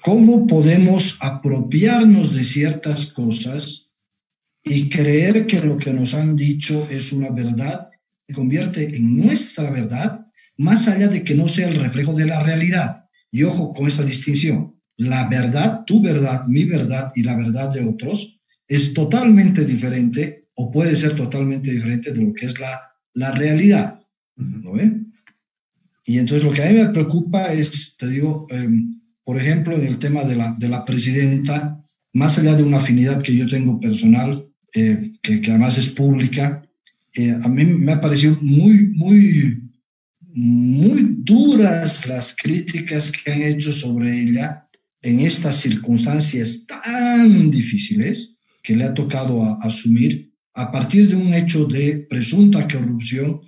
[0.00, 3.94] ¿Cómo podemos apropiarnos de ciertas cosas
[4.62, 7.90] y creer que lo que nos han dicho es una verdad,
[8.26, 12.42] se convierte en nuestra verdad, más allá de que no sea el reflejo de la
[12.42, 13.04] realidad.
[13.30, 14.74] Y ojo con esta distinción.
[14.96, 20.70] La verdad, tu verdad, mi verdad y la verdad de otros es totalmente diferente o
[20.70, 24.00] puede ser totalmente diferente de lo que es la, la realidad.
[24.36, 24.72] ¿no
[26.04, 29.86] Y entonces lo que a mí me preocupa es, te digo, em, por ejemplo, en
[29.86, 31.80] el tema de la, de la presidenta,
[32.12, 36.62] más allá de una afinidad que yo tengo personal, eh, que, además es pública,
[37.14, 39.62] eh, a mí me ha parecido muy, muy,
[40.20, 44.68] muy duras las críticas que han hecho sobre ella
[45.00, 51.66] en estas circunstancias tan difíciles que le ha tocado asumir a partir de un hecho
[51.66, 53.40] de presunta corrupción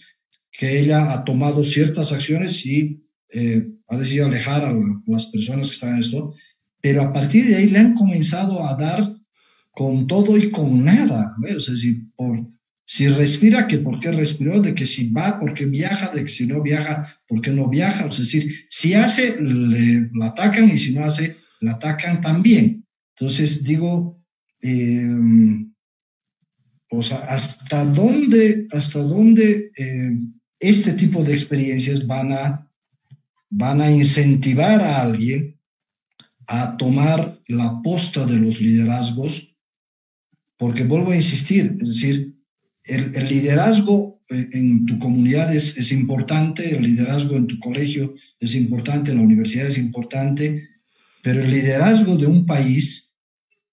[0.50, 4.74] que ella ha tomado ciertas acciones y eh, ha decidido alejar a,
[5.06, 6.34] las personas que están en esto,
[6.80, 9.14] pero a partir de ahí le han comenzado a dar
[9.70, 11.34] con todo y con nada.
[11.56, 12.08] O sea, si,
[12.84, 16.46] si respira, que por qué respiró, de que si va, porque viaja, de que si
[16.46, 18.06] no viaja, por qué no viaja.
[18.06, 22.84] O sea, es decir, si hace, le, atacan y si no hace, la atacan también.
[23.14, 24.18] Entonces, digo,
[24.62, 25.04] eh,
[26.98, 30.18] o sea, ¿hasta dónde, hasta dónde eh,
[30.58, 32.70] este tipo de experiencias van a,
[33.50, 35.58] van a incentivar a alguien
[36.46, 39.56] a tomar la posta de los liderazgos
[40.56, 42.34] porque vuelvo a insistir, es decir,
[42.84, 48.54] el, liderazgo eh, en tu comunidad es, es, importante, el liderazgo en tu colegio es
[48.54, 50.68] importante, en la universidad es importante,
[51.22, 53.05] pero el liderazgo de un país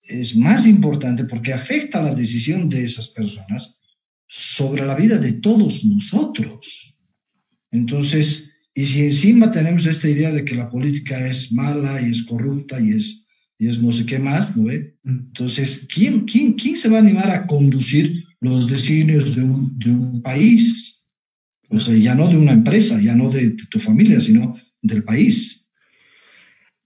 [0.03, 3.75] es más importante porque afecta la decisión de esas personas
[4.27, 6.97] sobre la vida de todos nosotros.
[7.71, 12.23] Entonces, y si encima tenemos esta idea de que la política es mala y es
[12.23, 13.23] corrupta y es
[13.63, 14.95] y es no sé qué más, ¿no ve?
[15.03, 15.19] Mm.
[15.27, 19.91] Entonces, ¿quién, quién, quién se va a animar a conducir los designios de un, de
[19.91, 21.07] un país?
[21.69, 25.62] O sea, ya no de una empresa, ya no de, tu familia, sino del país.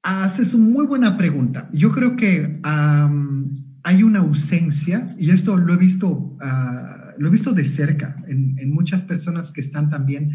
[0.03, 1.69] Haces una muy buena pregunta.
[1.73, 7.53] Yo creo que hay una ausencia, y esto lo he visto, ah, lo he visto
[7.53, 10.31] de cerca en, en, muchas personas que están también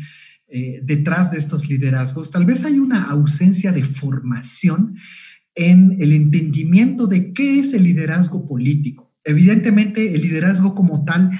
[0.55, 2.31] eh, detrás de estos liderazgos.
[2.31, 4.97] Tal vez hay una ausencia de formación
[5.55, 9.15] en el entendimiento de qué es el liderazgo político.
[9.25, 11.31] Evidentemente, el liderazgo como tal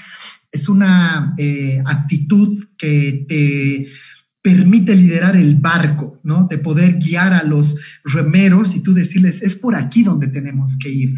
[0.51, 3.89] es una eh, actitud que te
[4.43, 6.49] permite liderar el barco, ¿no?
[6.49, 10.91] De poder guiar a los remeros y tú decirles, es por aquí donde tenemos que
[10.91, 11.15] ir.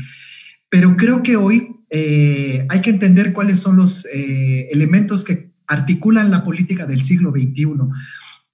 [0.69, 6.31] Pero creo que hoy eh, hay que entender cuáles son los eh, elementos que articulan
[6.31, 7.67] la política del siglo XXI.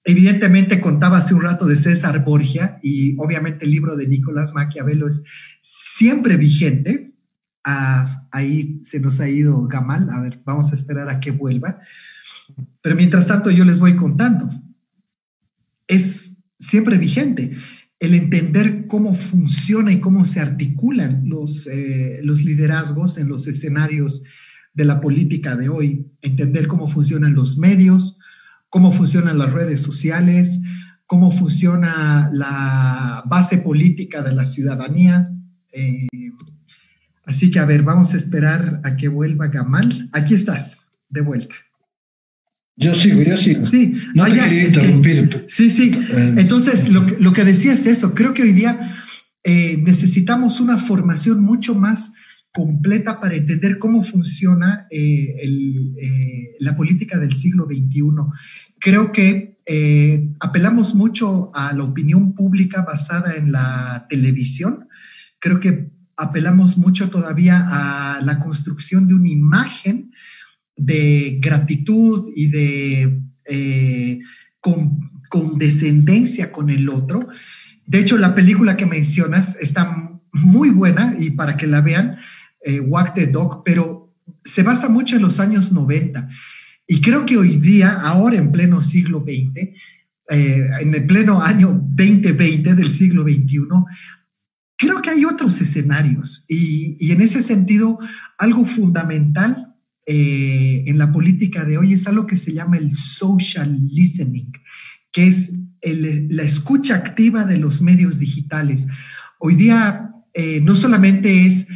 [0.05, 5.07] Evidentemente contaba hace un rato de César Borgia y obviamente el libro de Nicolás Maquiavelo
[5.07, 5.23] es
[5.59, 7.13] siempre vigente.
[7.63, 11.79] Ah, ahí se nos ha ido Gamal, a ver, vamos a esperar a que vuelva.
[12.81, 14.49] Pero mientras tanto yo les voy contando.
[15.91, 17.51] Es siempre vigente
[17.99, 24.23] el entender cómo funciona y cómo se articulan los, eh, los liderazgos en los escenarios
[24.73, 28.17] de la política de hoy, entender cómo funcionan los medios,
[28.69, 30.57] cómo funcionan las redes sociales,
[31.07, 35.29] cómo funciona la base política de la ciudadanía.
[35.73, 36.07] Eh,
[37.25, 40.07] así que, a ver, vamos a esperar a que vuelva Gamal.
[40.13, 40.77] Aquí estás.
[41.09, 41.53] de vuelta.
[42.77, 43.65] Yo sigo, yo sigo.
[43.67, 45.45] Sí, no te quería interrumpir.
[45.49, 45.91] Sí, sí.
[45.93, 48.13] Eh, Entonces, lo, lo, que decía es eso.
[48.13, 49.03] Creo que hoy día
[49.43, 52.13] eh, necesitamos una formación mucho más
[52.53, 55.95] completa para entender cómo funciona eh, el,
[56.59, 58.01] la política del siglo XXI.
[58.79, 59.51] Creo que
[60.39, 64.87] apelamos mucho a la opinión pública basada en la televisión.
[65.39, 70.10] Creo que apelamos mucho todavía a la construcción de una imagen
[70.75, 74.19] de gratitud y de eh,
[75.29, 77.27] condescendencia con el otro.
[77.85, 82.17] De hecho, la película que mencionas está muy buena y para que la vean,
[82.63, 84.13] eh, Walk the Dog, pero
[84.43, 86.29] se basa mucho en los años 90.
[86.87, 89.57] Y creo que hoy día, ahora en pleno siglo XX,
[90.29, 93.59] eh, en el pleno año 2020 del siglo XXI,
[94.77, 96.45] creo que hay otros escenarios.
[96.47, 97.99] Y, y en ese sentido,
[98.37, 99.70] algo fundamental
[100.05, 104.51] eh, en la política de hoy es algo que se llama el social listening,
[105.11, 108.87] que es la escucha activa de los medios digitales.
[109.39, 111.67] Hoy día eh, no solamente es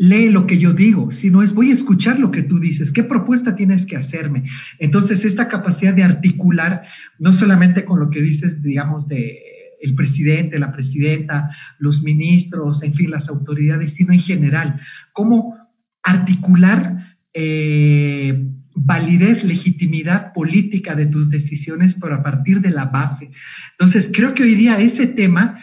[0.00, 3.04] lee lo que yo digo, sino es voy a escuchar lo que tú dices, qué
[3.04, 4.44] propuesta tienes que hacerme.
[4.78, 6.84] Entonces, esta capacidad de articular,
[7.18, 9.38] no solamente con lo que dices, digamos, de
[9.82, 14.80] el presidente, la presidenta, los ministros, en fin, las autoridades, sino en general,
[15.12, 15.54] cómo
[16.02, 23.30] articular eh, validez, legitimidad política de tus decisiones, pero a partir de la base.
[23.72, 25.60] Entonces, creo que hoy día ese tema,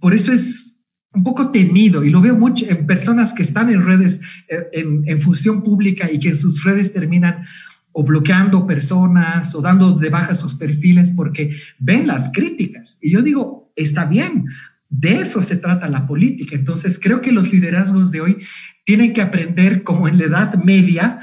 [0.00, 0.78] por eso es
[1.12, 5.02] un poco temido y lo veo mucho en personas que están en redes, eh, en,
[5.06, 7.44] en función pública y que sus redes terminan
[7.92, 12.98] o bloqueando personas o dando de baja sus perfiles porque ven las críticas.
[13.00, 14.46] Y yo digo, está bien,
[14.88, 16.56] de eso se trata la política.
[16.56, 18.38] Entonces, creo que los liderazgos de hoy
[18.84, 21.20] tienen que aprender, como en la Edad Media,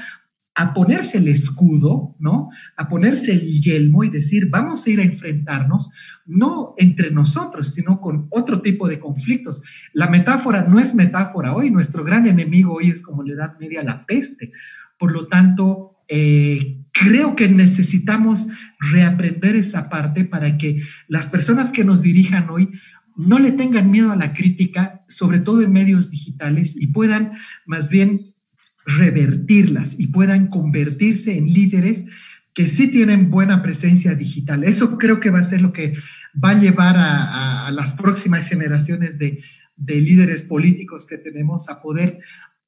[0.54, 2.50] a ponerse el escudo, ¿no?
[2.76, 5.90] A ponerse el yelmo y decir, vamos a ir a enfrentarnos,
[6.26, 9.62] no entre nosotros, sino con otro tipo de conflictos.
[9.94, 13.82] La metáfora no es metáfora hoy, nuestro gran enemigo hoy es como la Edad Media,
[13.82, 14.52] la peste.
[14.98, 18.46] Por lo tanto, eh, creo que necesitamos
[18.92, 22.68] reaprender esa parte para que las personas que nos dirijan hoy
[23.16, 27.32] no le tengan miedo a la crítica, sobre todo en medios digitales, y puedan
[27.66, 28.34] más bien
[28.86, 32.04] revertirlas y puedan convertirse en líderes
[32.54, 34.64] que sí tienen buena presencia digital.
[34.64, 35.94] Eso creo que va a ser lo que
[36.42, 39.42] va a llevar a, las próximas generaciones de,
[39.76, 42.18] líderes políticos que tenemos a poder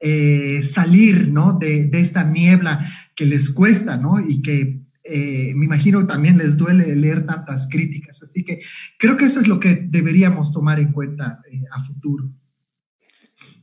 [0.01, 1.59] eh, salir ¿no?
[1.59, 4.19] de, de, esta niebla que les cuesta ¿no?
[4.21, 8.23] y que eh, me imagino también les duele leer tantas críticas.
[8.23, 8.61] Así que
[8.99, 12.33] creo que eso es lo que deberíamos tomar en cuenta eh, a futuro.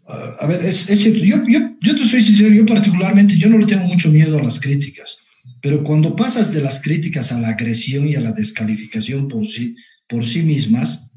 [0.08, 3.86] a ver, es, cierto, yo, yo, te soy sincero, yo particularmente, yo no le tengo
[3.86, 5.18] mucho miedo a las críticas,
[5.62, 9.76] pero cuando pasas de las críticas a la agresión y a la descalificación por sí,
[10.08, 11.08] por sí mismas,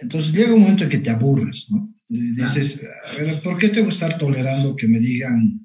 [0.00, 1.90] entonces llega un momento en que te aburres, ¿no?
[2.08, 5.64] Dices, a ver, ¿por qué tengo que estar tolerando que me digan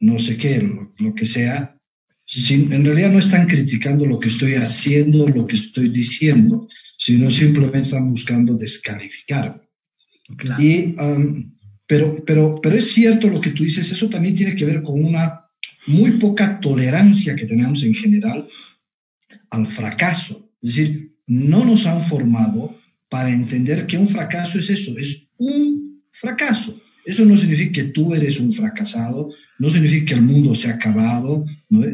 [0.00, 0.60] no sé qué,
[0.98, 1.75] lo que sea?
[2.48, 6.68] En realidad no están criticando lo que estoy haciendo, lo que estoy diciendo,
[6.98, 9.62] sino simplemente están buscando descalificar.
[10.58, 11.52] Y, um,
[11.86, 15.04] pero, pero, pero es cierto lo que tú dices, eso también tiene que ver con
[15.04, 15.42] una
[15.86, 18.48] muy poca tolerancia que tenemos en general
[19.50, 20.50] al fracaso.
[20.60, 22.76] Es decir, no nos han formado
[23.08, 26.80] para entender que un fracaso es eso, es un fracaso.
[27.04, 30.74] Eso no significa que tú eres un fracasado, no significa que el mundo se ha
[30.74, 31.84] acabado, ¿no?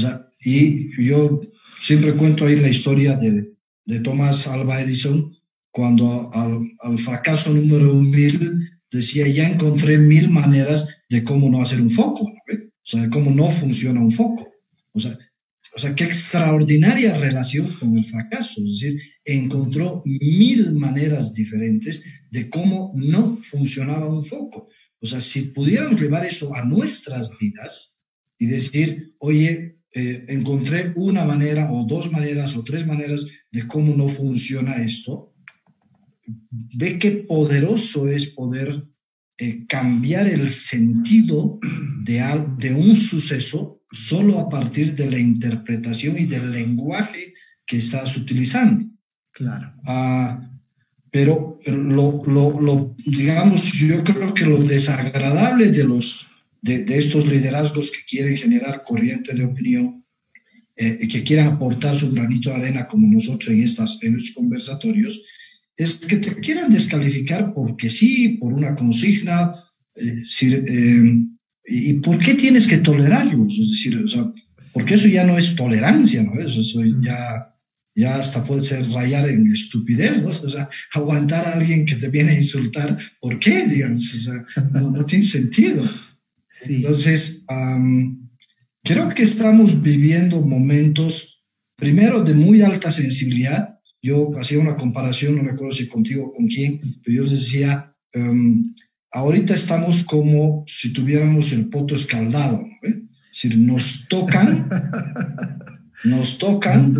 [0.00, 1.40] Sea, y yo
[1.82, 3.52] siempre cuento ahí la historia de,
[3.84, 5.36] de Thomas Alva Edison,
[5.70, 11.80] cuando al, al, fracaso número mil decía, ya encontré mil maneras de cómo no hacer
[11.80, 12.32] un foco, o
[12.82, 14.48] sea, de cómo no funciona un foco.
[14.92, 15.16] O sea,
[15.76, 18.60] o sea, qué extraordinaria relación con el fracaso.
[18.60, 24.68] Es decir, encontró mil maneras diferentes de cómo no funcionaba un foco.
[25.00, 27.94] O sea, si pudiéramos llevar eso a nuestras vidas
[28.38, 33.94] y decir, oye, eh, encontré una manera o dos maneras o tres maneras de cómo
[33.96, 35.34] no funciona esto,
[36.50, 38.84] ve qué poderoso es poder
[39.38, 41.58] eh, cambiar el sentido
[42.04, 42.22] de,
[42.58, 47.34] de un suceso solo a partir de la interpretación y del lenguaje
[47.66, 48.84] que estás utilizando.
[49.32, 49.72] Claro.
[49.86, 50.50] Ah,
[51.10, 56.30] pero lo, lo, lo, digamos, yo creo que lo desagradable de los
[56.62, 60.04] de, estos liderazgos que quieren generar corriente de opinión,
[60.76, 65.20] eh, que quieren aportar su granito de arena como nosotros en, estas, en estos conversatorios,
[65.76, 69.54] es que te quieran descalificar porque sí, por una consigna,
[69.96, 71.24] eh, eh,
[71.66, 73.58] ¿y por qué tienes que tolerarlos?
[73.58, 74.32] Es decir, o sea,
[74.72, 76.38] porque eso ya no es tolerancia, ¿no?
[76.40, 77.54] Eso, eso ya,
[77.94, 80.28] ya hasta puede ser rayar en estupidez, ¿no?
[80.28, 83.66] O sea, aguantar a alguien que te viene a insultar, ¿por qué?
[83.66, 85.90] Digamos, o sea, no, tiene sentido.
[86.66, 87.44] Entonces,
[88.82, 91.44] creo que estamos viviendo momentos,
[91.76, 93.78] primero, de muy alta sensibilidad.
[94.02, 97.94] Yo hacía una comparación, no me acuerdo si contigo o con quién, pero yo decía,
[98.14, 98.74] um,
[99.12, 102.88] ahorita estamos como si tuviéramos el poto escaldado, ¿no?
[102.88, 104.68] Es decir, nos tocan,
[106.04, 106.96] nos tocan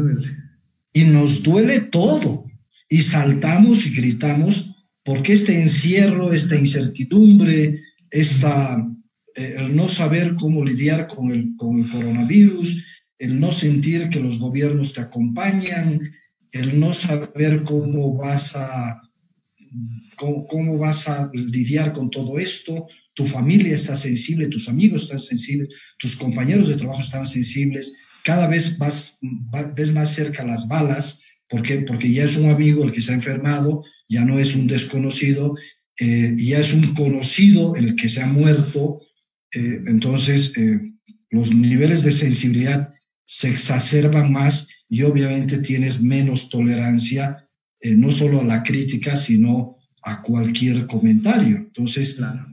[0.92, 2.44] y nos duele todo.
[2.88, 4.70] Y saltamos y gritamos
[5.04, 7.80] porque este encierro, esta incertidumbre,
[8.10, 8.86] esta,
[9.36, 12.84] eh, el no saber cómo lidiar con el, con el coronavirus,
[13.18, 16.00] el no sentir que los gobiernos te acompañan,
[16.52, 19.00] el no saber cómo vas a
[20.16, 25.68] cómo, vas a lidiar con todo esto, tu familia está sensible, tus amigos están sensibles,
[25.98, 27.92] tus compañeros de trabajo están sensibles,
[28.24, 29.18] cada vez vas,
[29.74, 31.78] ves más cerca las balas, ¿por qué?
[31.80, 35.54] Porque ya es un amigo el que se ha enfermado, ya no es un desconocido,
[35.98, 39.00] eh, ya es un conocido el que se ha muerto,
[39.52, 40.80] eh, entonces eh,
[41.30, 42.90] los niveles de sensibilidad
[43.26, 47.48] se exacerban más y obviamente tienes menos tolerancia,
[47.82, 51.56] no solo a la crítica, sino a cualquier comentario.
[51.56, 52.46] Entonces, claro.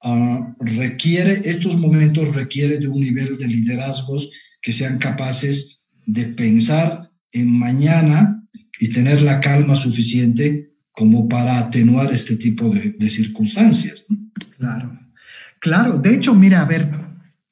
[0.00, 4.30] Ah, requiere, estos momentos requiere de un nivel de liderazgos
[4.62, 8.46] que sean capaces de pensar en mañana
[8.78, 14.04] y tener la calma suficiente como para atenuar este tipo de, circunstancias.
[14.56, 14.98] Claro,
[15.60, 15.98] claro.
[15.98, 16.90] De hecho, mira, a ver,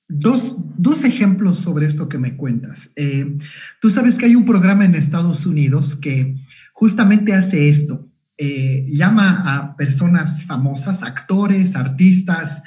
[0.09, 2.91] dos, dos ejemplos sobre esto que me cuentas.
[2.97, 3.39] Eh,
[3.81, 6.37] tú sabes que hay un programa en Estados Unidos que
[6.73, 8.09] justamente hace esto.
[8.39, 12.63] Eh, llama a personas famosas, actores, artistas,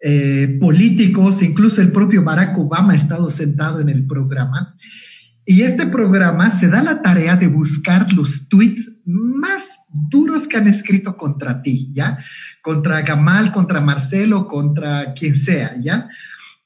[0.00, 4.74] eh, políticos, incluso el propio Barack Obama ha estado sentado en el programa.
[5.46, 9.62] Y este programa se da la tarea de buscar los tweets más
[9.94, 12.18] duros que han escrito contra ti, ¿ya?
[12.60, 16.08] Contra Gamal, contra Marcelo, contra quien sea, ¿ya?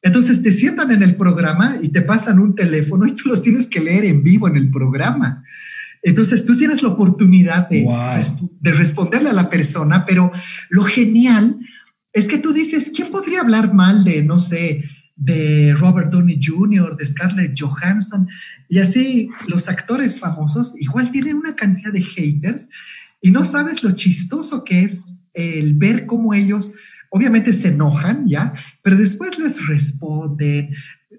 [0.00, 3.66] Entonces te sientan en el programa y te pasan un teléfono y tú los tienes
[3.66, 5.44] que leer en vivo en el programa.
[6.02, 7.86] Entonces tú tienes la oportunidad de,
[8.60, 10.30] de responderle a la persona, pero
[10.70, 11.58] lo genial
[12.12, 14.84] es que tú dices, ¿quién podría hablar mal de, no sé,
[15.16, 18.28] de Robert Downey Jr., de Scarlett Johansson?
[18.68, 22.68] Y así los actores famosos igual tienen una cantidad de haters
[23.20, 26.72] y no sabes lo chistoso que es el ver cómo ellos
[27.10, 28.52] obviamente se enojan, ¿ya?
[28.82, 30.70] Pero después les responden,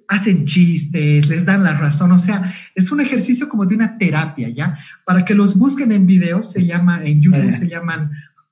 [0.07, 4.49] hacen chistes, les dan la razón, o sea, es un ejercicio como de una terapia,
[4.49, 4.77] ¿ya?
[5.05, 8.11] Para que los busquen en videos, se llama, en YouTube se llaman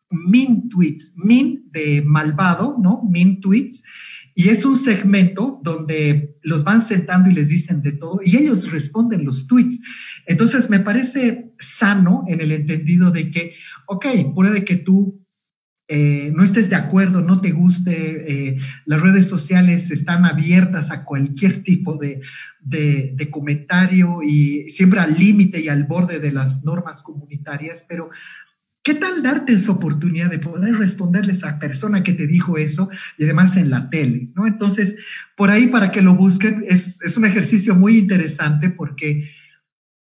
[0.10, 3.04] Min Tweets, Min de malvado, ¿no?
[3.10, 3.84] Min Tweets,
[4.34, 8.70] y es un segmento donde los van sentando y les dicen de todo, y ellos
[8.72, 9.80] responden los tweets.
[10.28, 13.54] Entonces, me parece sano en el entendido de que,
[13.88, 15.28] ok, puede que tú
[15.90, 21.06] eh, no estés de acuerdo, no te guste, eh, las redes sociales están abiertas a
[21.06, 22.22] cualquier tipo de,
[23.32, 28.10] comentario y siempre al límite y al borde de las normas comunitarias, pero
[28.84, 32.90] ¿qué tal darte esa oportunidad de poder responderle a esa persona que te dijo eso
[33.18, 34.30] y además en la tele?
[34.36, 34.46] ¿no?
[34.46, 34.96] Entonces,
[35.38, 39.30] por ahí para que lo busquen, es, es un ejercicio muy interesante porque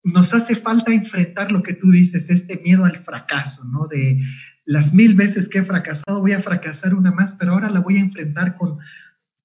[0.04, 3.86] nos hace falta enfrentar lo que tú dices, este miedo al fracaso, ¿no?
[3.86, 4.20] De,
[4.66, 7.98] las mil veces que he fracasado, voy a fracasar una más, pero ahora la voy
[7.98, 8.78] a enfrentar con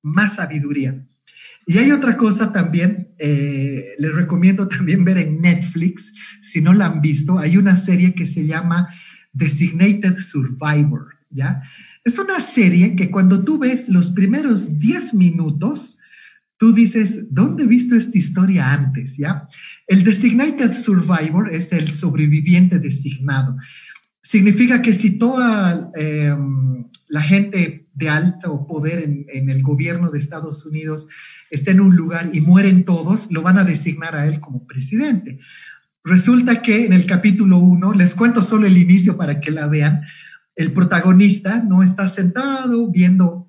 [0.02, 1.06] más sabiduría.
[1.68, 6.88] Y hay otra cosa también, eh, les recomiendo también ver en Netflix, si no la
[6.88, 8.90] han visto, hay una serie que se llama
[9.34, 11.62] Designated Survivor, ¿ya?
[12.06, 15.99] Es una serie que cuando tú ves los primeros 10 minutos,
[16.60, 19.18] tú dices, ¿dónde he visto esta historia antes?
[19.18, 19.48] ¿Ya?
[19.88, 23.58] El Designated Survivor es el sobreviviente designado.
[24.22, 30.66] Significa que si toda em, la gente de alto poder en, el gobierno de Estados
[30.66, 31.08] Unidos
[31.50, 35.40] está en un lugar y mueren todos, lo van a designar a él como presidente.
[36.04, 40.02] Resulta que en el capítulo 1, les cuento solo el inicio para que la vean,
[40.56, 43.48] el protagonista no está sentado viendo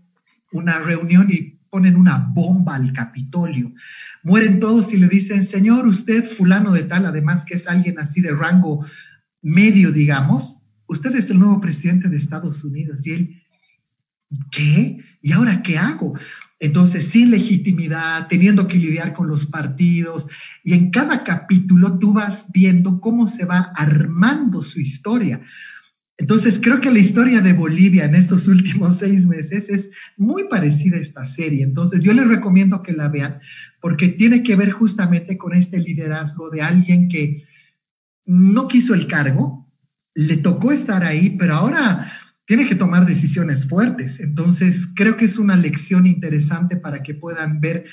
[0.53, 3.73] una reunión y ponen una bomba al Capitolio.
[4.23, 8.21] Mueren todos y le dicen, señor, usted fulano de tal, además que es alguien así
[8.21, 8.85] de rango
[9.41, 10.57] medio, digamos,
[10.87, 13.07] usted es el nuevo presidente de Estados Unidos.
[13.07, 13.43] Y él,
[14.51, 14.99] ¿qué?
[15.23, 16.19] ¿Y ahora qué hago?
[16.59, 20.27] Entonces, sin legitimidad, teniendo que lidiar con los partidos,
[20.63, 25.41] y en cada capítulo tú vas viendo cómo se va armando su historia.
[26.21, 30.99] Entonces, creo que la historia de Bolivia en estos últimos seis meses es muy parecida
[30.99, 31.65] a esta serie.
[31.65, 33.41] Entonces, yo les recomiendo que la vean
[33.81, 37.45] porque tiene que ver justamente con este liderazgo de alguien que
[38.27, 39.67] no quiso el cargo,
[40.15, 42.13] le tocó estar ahí, pero ahora
[42.45, 44.21] tiene que tomar decisiones fuertes.
[44.21, 47.87] Entonces, creo que es una lección interesante para que puedan ver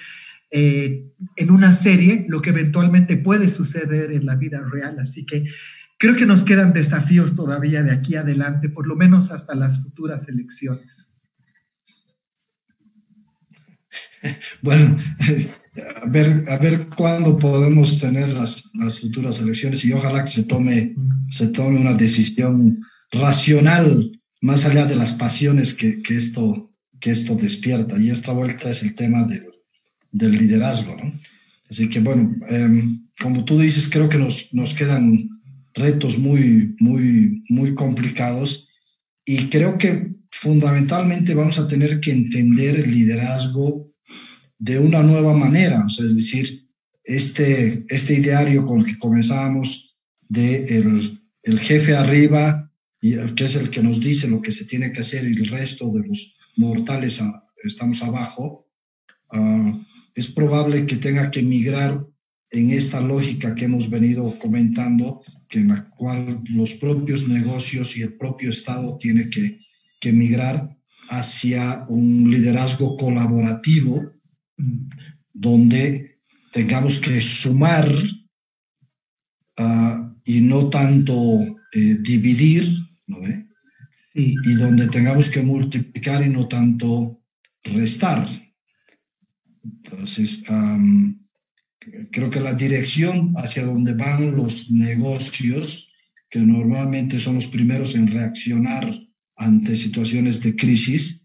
[0.51, 1.05] eh,
[1.37, 4.99] en una serie lo que eventualmente puede suceder en la vida real.
[4.99, 5.45] Así que
[5.97, 10.27] Creo que nos quedan desafíos todavía de aquí adelante, por lo menos hasta las futuras
[10.27, 11.09] elecciones.
[14.61, 14.97] Bueno,
[16.01, 20.43] a ver, a ver cuándo podemos tener las, las futuras elecciones y ojalá que se
[20.43, 20.95] tome,
[21.29, 27.35] se tome una decisión racional más allá de las pasiones que, que, esto, que esto
[27.35, 27.97] despierta.
[27.97, 29.45] Y esta vuelta es el tema del,
[30.11, 30.95] del liderazgo.
[30.95, 31.13] ¿no?
[31.69, 35.29] Así que bueno, em, como tú dices, creo que nos, nos quedan
[35.77, 38.67] retos muy, muy, muy complicados.
[39.25, 43.91] Y creo que fundamentalmente vamos a tener que entender el liderazgo
[44.59, 46.67] de una nueva manera, o sea, es decir,
[47.03, 49.95] este, este ideario con el que comenzamos
[50.27, 52.67] de el, el jefe arriba,
[53.01, 55.47] y que es el que nos dice lo que se tiene que hacer y el
[55.47, 57.21] resto de los mortales
[57.63, 58.67] estamos abajo,
[59.31, 59.79] uh,
[60.15, 62.05] es probable que tenga que migrar
[62.49, 68.01] en esta lógica que hemos venido comentando que en la cual los propios negocios y
[68.01, 69.59] el propio Estado tiene que,
[69.99, 70.77] que migrar
[71.09, 74.11] hacia un liderazgo colaborativo
[75.33, 76.19] donde
[76.51, 77.89] tengamos que sumar
[79.59, 82.77] uh, y no tanto eh, dividir,
[83.07, 83.45] ¿no ve?
[84.13, 84.35] Sí.
[84.43, 87.21] Y donde tengamos que multiplicar y no tanto
[87.63, 88.27] restar.
[89.63, 91.26] Entonces, um,
[92.11, 95.91] creo que la dirección hacia donde van los negocios,
[96.29, 98.93] que normalmente son los primeros en reaccionar
[99.35, 101.21] ante situaciones de crisis,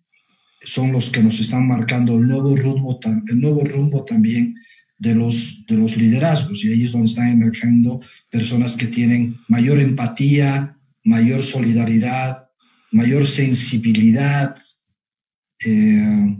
[0.64, 4.54] son los que nos están marcando el nuevo rumbo, el nuevo rumbo también
[4.98, 6.64] de los, de los liderazgos.
[6.64, 8.00] Y ahí es donde están emergiendo
[8.30, 12.48] personas que tienen mayor empatía, mayor solidaridad,
[12.92, 14.56] mayor sensibilidad,
[15.64, 16.36] eh,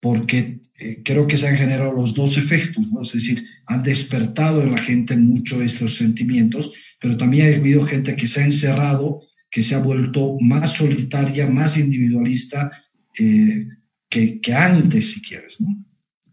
[0.00, 3.02] porque eh, creo que se han generado los dos efectos, ¿no?
[3.02, 8.16] es decir, han despertado en la gente mucho estos sentimientos, pero también ha habido gente
[8.16, 9.20] que se ha encerrado,
[9.50, 12.70] que se ha vuelto más solitaria, más individualista
[13.18, 13.66] eh,
[14.08, 15.60] que, antes, si quieres.
[15.60, 15.68] ¿no?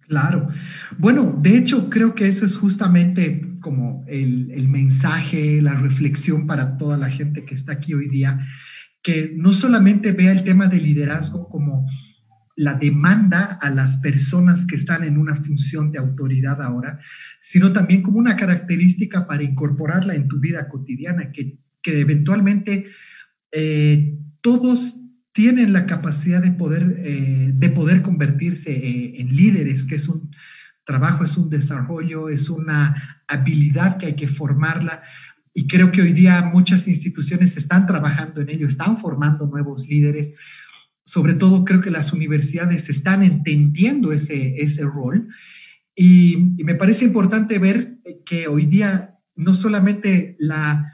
[0.07, 0.47] Claro.
[0.97, 6.78] Bueno, de hecho, creo que eso es justamente como el, el mensaje, la reflexión para
[6.78, 8.39] toda la gente que está aquí hoy día,
[9.03, 11.86] que no solamente vea el tema del liderazgo como
[12.58, 16.99] la demanda a las personas que están en una función de autoridad ahora,
[17.39, 22.88] sino también como una característica para incorporarla en tu vida cotidiana, que, que eventualmente
[23.51, 24.95] eh, todos
[25.34, 30.32] tienen la capacidad de poder, eh, de poder convertirse eh, en líderes, que es un
[30.84, 35.03] trabajo, es un desarrollo, es una habilidad que hay que formarla.
[35.53, 40.34] Y creo que hoy día muchas instituciones están trabajando en ello, están formando nuevos líderes
[41.08, 45.30] sobre todo creo que las universidades están entendiendo ese, ese rol
[45.99, 50.93] y, me parece importante ver que hoy día no solamente la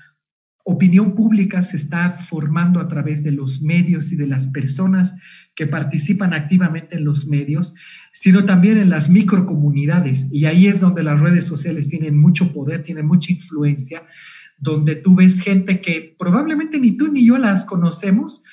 [0.63, 5.13] opinión pública se está formando a través de los medios y de las personas
[5.55, 7.73] que participan activamente en los medios,
[8.13, 10.27] sino también en las microcomunidades.
[10.31, 14.03] Y ahí es donde las redes sociales tienen mucho poder, tienen mucha influencia,
[14.57, 18.43] donde tú ves gente que probablemente ni tú ni yo las conocemos,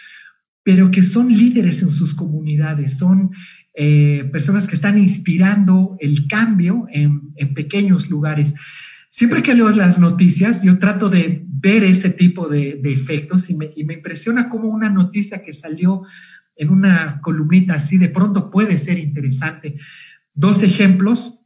[0.71, 3.33] pero que son líderes en sus comunidades, son
[3.75, 8.55] eh, personas que están inspirando el cambio en, pequeños lugares.
[9.09, 13.73] Siempre que leo las noticias, yo trato de ver ese tipo de, efectos y me,
[13.75, 16.03] y me, impresiona cómo una noticia que salió
[16.55, 19.75] en una columnita así de pronto puede ser interesante.
[20.35, 21.41] Dos ejemplos,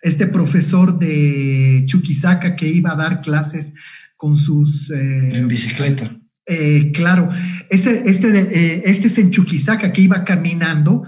[0.00, 3.74] este profesor de Chuquisaca que iba a dar clases
[4.16, 4.90] con sus...
[4.90, 6.16] Eh, en bicicleta.
[6.52, 7.30] Eh, claro,
[7.70, 11.04] este, este, eh, este es en Chuquisaca que iba caminando.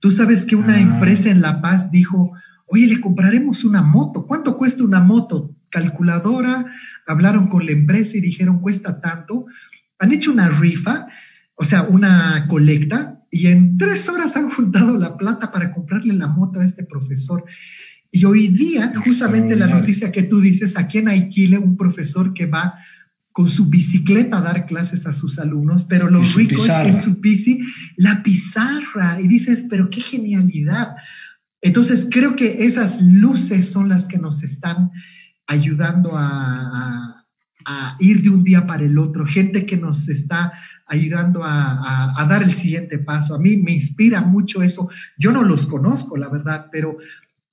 [0.00, 0.80] Tú sabes que una ah.
[0.80, 2.32] empresa en La Paz dijo,
[2.66, 4.26] oye, le compraremos una moto.
[4.26, 5.54] ¿Cuánto cuesta una moto?
[5.70, 6.66] Calculadora,
[7.06, 9.46] hablaron con la empresa y dijeron, cuesta tanto.
[10.00, 11.06] Han hecho una rifa,
[11.54, 16.26] o sea, una colecta, y en tres horas han juntado la plata para comprarle la
[16.26, 17.44] moto a este profesor.
[18.10, 22.46] Y hoy día, justamente la noticia que tú dices, aquí en Aikile, un profesor que
[22.46, 22.74] va
[23.34, 27.60] con su bicicleta a dar clases a sus alumnos, pero los ricos en su bici,
[27.96, 30.94] la pizarra, y dices, pero qué genialidad.
[31.60, 34.92] Entonces creo que esas luces son las que nos están
[35.48, 37.24] ayudando a,
[37.64, 40.52] a ir de un día para el otro, gente que nos está
[40.86, 43.34] ayudando a, dar el siguiente paso.
[43.34, 44.88] A mí me inspira mucho eso.
[45.18, 46.98] Yo no los conozco, la verdad, pero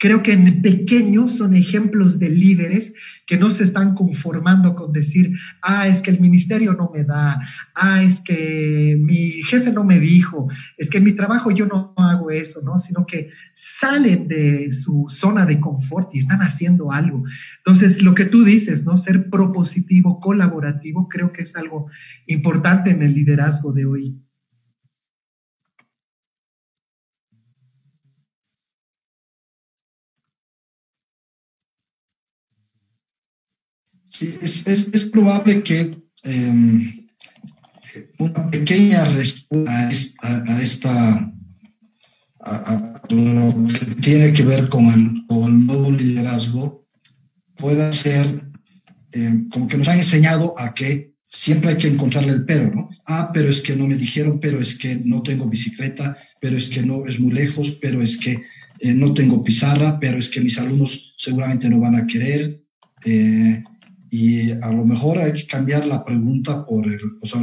[0.01, 2.91] Creo que en pequeño son ejemplos de líderes
[3.27, 5.31] que no se están conformando con decir,
[5.61, 7.39] ah, es que el ministerio no me da,
[7.75, 10.47] ah, es que mi jefe no me dijo,
[10.77, 12.79] es que en mi trabajo yo no hago eso, ¿no?
[12.79, 17.23] Sino que salen de su zona de confort y están haciendo algo.
[17.57, 18.97] Entonces, lo que tú dices, ¿no?
[18.97, 21.91] Ser propositivo, colaborativo, creo que es algo
[22.25, 24.19] importante en el liderazgo de hoy.
[34.21, 37.07] Sí, es, es, probable que em,
[38.19, 41.33] una pequeña respuesta a, esta,
[42.41, 46.87] a, lo que tiene que ver con el, con el nuevo liderazgo
[47.55, 48.43] pueda ser
[49.11, 52.89] em, como que nos han enseñado a que siempre hay que encontrarle el pero, ¿no?
[53.07, 56.69] Ah, pero es que no me dijeron, pero es que no tengo bicicleta, pero es
[56.69, 58.33] que no es muy lejos, pero es que
[58.81, 62.61] eh, no tengo pizarra, pero es que mis alumnos seguramente no van a querer.
[63.03, 63.63] Eh,
[64.13, 67.41] y a lo mejor hay que cambiar la pregunta por el, o sea,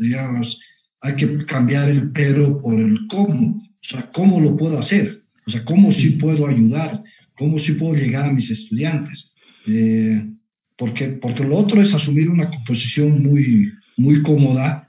[0.00, 0.60] digamos,
[1.00, 5.50] hay que cambiar el pero por el cómo, o sea, cómo lo puedo hacer, o
[5.50, 7.02] sea, cómo sí puedo ayudar,
[7.36, 9.34] cómo sí puedo llegar a mis estudiantes.
[9.66, 10.24] Eh,
[10.76, 14.88] porque, porque lo otro es asumir una posición muy, muy cómoda,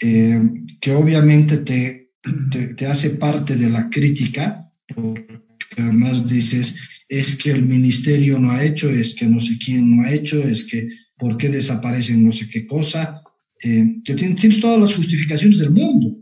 [0.00, 0.40] eh,
[0.80, 2.12] que obviamente te,
[2.50, 5.42] te, te, hace parte de la crítica, porque
[5.76, 6.76] además dices,
[7.12, 10.42] es que el ministerio no ha hecho, es que no sé quién no ha hecho,
[10.42, 10.88] es que
[11.18, 13.20] por qué desaparecen no sé qué cosa,
[13.62, 16.16] eh, que tienes, todas las justificaciones del mundo,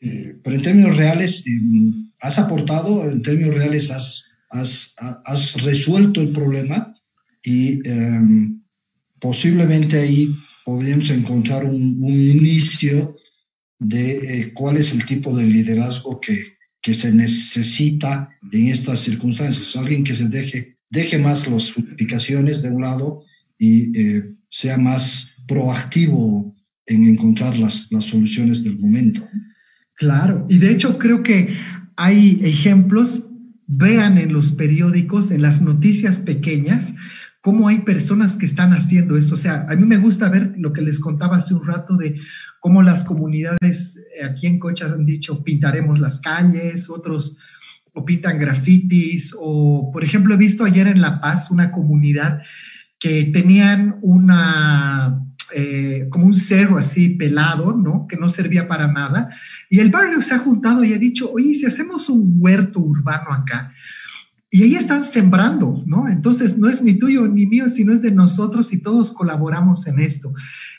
[0.00, 4.92] eh, pero en términos reales em, has aportado, en términos reales has, has,
[5.24, 6.92] has resuelto el problema
[7.44, 8.60] y em,
[9.20, 13.14] posiblemente ahí podríamos encontrar un, un inicio
[13.78, 16.53] de eh, cuál es el tipo de liderazgo que,
[16.84, 19.74] que se necesita en estas circunstancias.
[19.74, 23.24] Alguien que se deje, deje más las justificaciones de un lado
[23.58, 26.54] y eh, sea más proactivo
[26.84, 29.26] en encontrar las, las soluciones del momento.
[29.94, 31.56] Claro, y de hecho creo que
[31.96, 33.22] hay ejemplos,
[33.66, 36.92] vean en los periódicos, en las noticias pequeñas,
[37.44, 39.34] cómo hay personas que están haciendo esto.
[39.34, 42.18] O sea, a mí me gusta ver lo que les contaba hace un rato de
[42.58, 47.36] cómo las comunidades eh, aquí en Cochas han dicho pintaremos las calles, otros
[47.92, 52.40] o pintan grafitis, o por ejemplo he visto ayer en La Paz una comunidad
[52.98, 55.20] que tenían una,
[55.54, 58.06] eh, como un cerro así pelado, ¿no?
[58.08, 59.28] Que no servía para nada.
[59.68, 63.30] Y el barrio se ha juntado y ha dicho, oye, si hacemos un huerto urbano
[63.30, 63.70] acá,
[64.54, 66.06] y ahí están sembrando, ¿no?
[66.06, 69.98] Entonces no es ni tuyo ni mío, sino es de nosotros y todos colaboramos en
[69.98, 70.32] esto.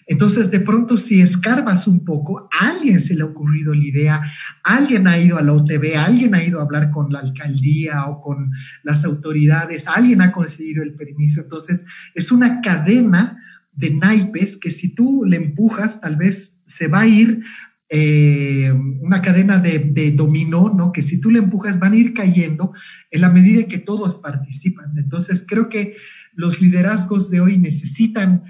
[0.08, 4.22] Entonces, de pronto, si escarbas un poco, a alguien se le ha ocurrido la idea,
[4.64, 8.22] alguien ha ido a la OTV, alguien ha ido a hablar con la alcaldía o
[8.22, 8.50] con
[8.84, 11.42] las autoridades, alguien ha conseguido el permiso.
[11.42, 13.38] Entonces, es una cadena
[13.74, 17.44] de naipes que si tú le empujas, tal vez se va a ir
[17.88, 20.92] eh, una cadena de, dominó, ¿no?
[20.92, 22.74] Que si tú le empujas van a ir cayendo
[23.12, 24.98] en la medida en que todos participan.
[24.98, 25.96] Entonces, creo que
[26.34, 28.44] los liderazgos de hoy necesitan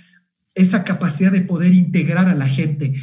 [0.53, 2.93] esa capacidad de poder integrar a la gente.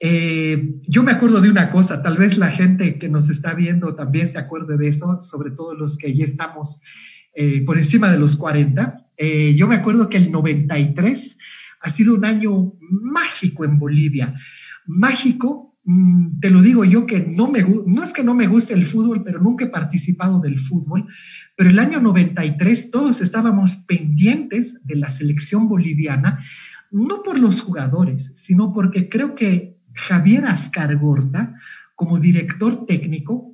[0.00, 3.94] Eh, yo me acuerdo de una cosa, tal vez la gente que nos está viendo
[3.94, 6.80] también se acuerde de eso, sobre todo los que ya estamos
[7.34, 9.06] eh, por encima de los 40.
[9.54, 11.38] yo me acuerdo que el 93
[11.80, 14.34] ha sido un año mágico en Bolivia.
[14.86, 15.73] Mágico
[16.40, 19.22] te lo digo yo que no me no es que no me guste el fútbol,
[19.22, 21.06] pero nunca he participado del fútbol.
[21.56, 26.42] Pero el año 93 todos estábamos pendientes de la selección boliviana,
[26.90, 31.54] no por los jugadores, sino porque creo que Javier Ascargorta,
[31.94, 33.53] como director técnico,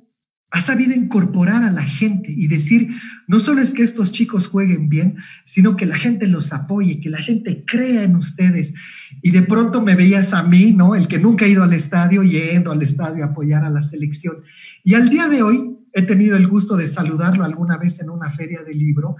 [0.51, 2.89] ha sabido incorporar a la gente y decir,
[3.27, 7.09] no solo es que estos chicos jueguen bien, sino que la gente los apoye, que
[7.09, 8.73] la gente crea en ustedes.
[9.21, 10.93] Y de pronto me veías a mí, ¿no?
[10.93, 14.43] El que nunca ha ido al estadio, yendo al estadio a apoyar a la selección.
[14.83, 18.29] Y al día de hoy he tenido el gusto de saludarlo alguna vez en una
[18.29, 19.15] feria de libro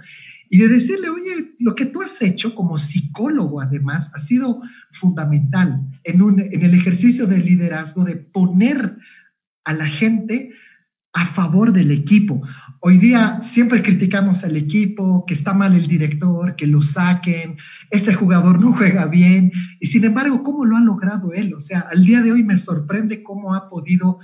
[0.50, 4.60] y de decirle, oye, lo que tú has hecho como psicólogo además ha sido
[4.90, 8.98] fundamental en, un, en el ejercicio de liderazgo, de poner
[9.64, 10.50] a la gente
[11.12, 12.42] a favor del equipo.
[12.80, 17.56] Hoy día siempre criticamos al equipo, que está mal el director, que lo saquen,
[17.90, 21.54] ese jugador no juega bien, y sin embargo, ¿cómo lo ha logrado él?
[21.54, 24.18] O sea, al día de hoy me sorprende cómo ha podido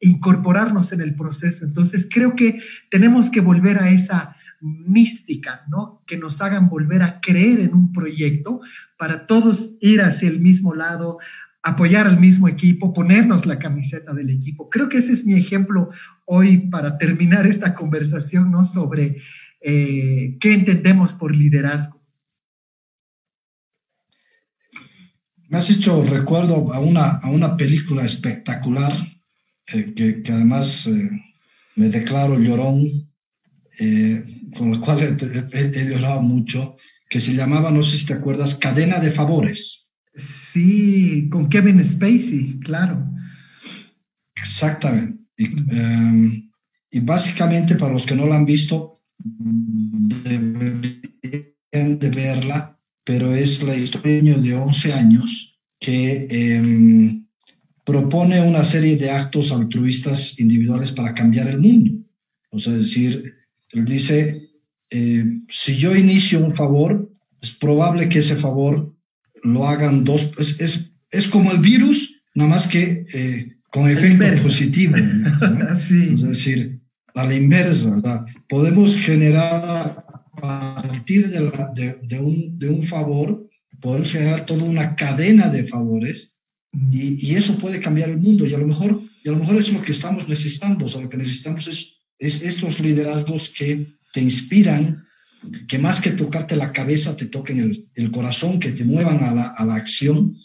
[0.00, 1.64] incorporarnos en el proceso.
[1.64, 2.60] Entonces, creo que
[2.90, 6.02] tenemos que volver a esa mística, ¿no?
[6.06, 8.60] Que nos hagan volver a creer en un proyecto
[8.98, 11.18] para todos ir hacia el mismo lado,
[11.64, 14.68] apoyar al mismo equipo, ponernos la camiseta del equipo.
[14.68, 15.90] Creo que ese es mi ejemplo
[16.26, 18.66] hoy para terminar esta conversación, ¿no?
[18.66, 19.16] Sobre
[19.62, 22.02] eh, qué entendemos por liderazgo.
[25.48, 28.92] Me has hecho recuerdo a una, a una película espectacular
[29.72, 31.10] eh, que, que, además eh,
[31.76, 33.10] me declaro llorón,
[34.56, 35.18] con la cual
[35.52, 36.76] he llorado mucho,
[37.08, 39.83] que se llamaba, no sé si te acuerdas, Cadena de Favores.
[40.54, 43.04] Sí, con Kevin Spacey, claro.
[44.36, 45.18] Exactamente.
[46.92, 49.02] Y, básicamente, para los que no la han visto,
[50.14, 51.02] deberían
[51.98, 57.26] de verla, pero es la historia de 11 años que em,
[57.82, 62.06] propone una serie de actos altruistas individuales para cambiar el mundo.
[62.50, 63.34] O sea, decir,
[63.70, 64.50] él dice,
[64.88, 67.10] eh, si yo inicio un favor,
[67.42, 68.93] es probable que ese favor
[69.44, 74.42] lo hagan dos, es, es, es como el virus, nada más que eh, con efecto
[74.42, 74.96] positivo.
[75.90, 76.80] Es decir,
[77.14, 81.40] a la inversa, podemos generar a partir de,
[81.74, 83.48] de, de, un, de, un, favor,
[83.80, 86.36] poder generar toda una cadena de favores
[86.90, 88.46] y, y, eso puede cambiar el mundo.
[88.46, 91.02] Y a lo mejor, y a lo mejor es lo que estamos necesitando, o sea,
[91.02, 95.04] lo que necesitamos es, es estos liderazgos que te inspiran,
[95.68, 99.34] que más que tocarte la cabeza, te toquen el, el corazón, que te muevan a
[99.34, 100.36] la, a la, acción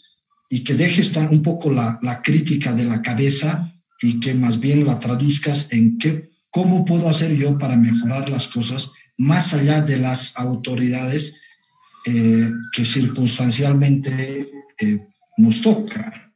[0.48, 4.86] y que dejes un poco la, la, crítica de la cabeza y que más bien
[4.86, 9.98] la traduzcas en qué, cómo puedo hacer yo para mejorar las cosas más allá de
[9.98, 11.40] las autoridades
[12.06, 14.48] eh, que circunstancialmente
[14.80, 14.98] eh,
[15.36, 16.32] nos toca.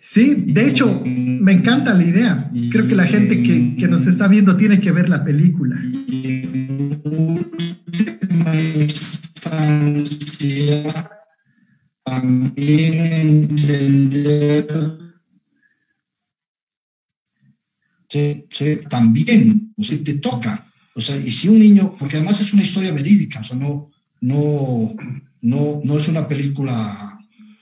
[0.00, 2.50] Sí, de hecho, me encanta la idea.
[2.70, 5.80] Creo que la gente que, que nos está viendo tiene que ver la película.
[5.84, 6.31] instancia,
[12.12, 12.94] también
[13.26, 14.66] entender
[18.08, 18.46] sí,
[18.88, 20.66] también, o sea, te toca.
[20.94, 23.90] O sea, y si un niño, porque además es una historia verídica, o sea, no,
[24.20, 24.94] no,
[25.40, 27.18] no, no es una película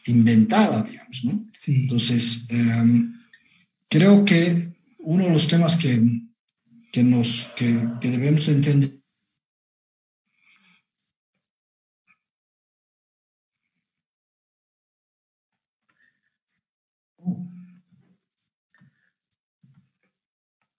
[0.07, 1.47] inventada, digamos, ¿no?
[1.67, 3.05] Entonces, eh,
[3.89, 6.03] creo que uno de los temas que,
[6.91, 9.01] que, nos, que, que debemos entender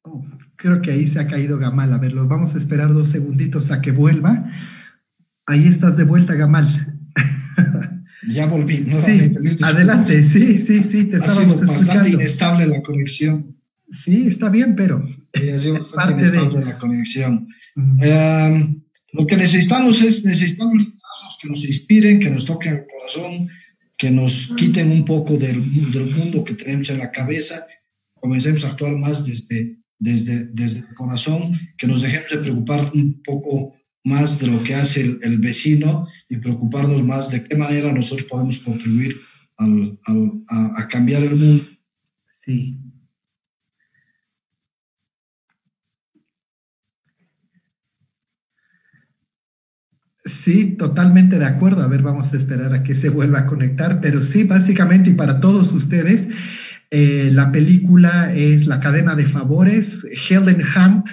[0.04, 0.24] oh,
[0.62, 1.91] creo que ahí se ha caído Gamal.
[1.91, 4.51] A ver, los vamos a esperar dos segunditos a que vuelva.
[5.47, 6.97] Ahí estás de vuelta, Gamal.
[8.30, 8.86] Ya volví.
[9.03, 9.32] Sí,
[9.64, 13.55] adelante, sí, sí, sí, te ha estábamos sido bastante inestable la conexión.
[13.91, 15.03] Sí, está bien, pero
[15.34, 17.47] es parte inestable de la conexión.
[17.76, 18.80] Em,
[19.14, 23.47] lo que necesitamos es, necesitamos casos que nos inspiren, que nos toquen el corazón,
[23.97, 27.66] que nos quiten un poco del, del mundo que tenemos en la cabeza,
[28.14, 33.22] comencemos a actuar más desde, desde, desde el corazón, que nos dejemos de preocupar un
[33.24, 38.28] poco más de lo que hace el, vecino y preocuparnos más de qué manera nosotros
[38.28, 39.16] podemos contribuir
[39.58, 41.66] al, al, a, a, cambiar el mundo.
[42.43, 42.80] Sí.
[50.26, 51.84] Sí, totalmente de acuerdo.
[51.84, 55.14] A ver, vamos a esperar a que se vuelva a conectar, pero sí, básicamente y
[55.14, 56.28] para todos ustedes,
[56.94, 61.08] eh, la película es La cadena de favores, Helen Hunt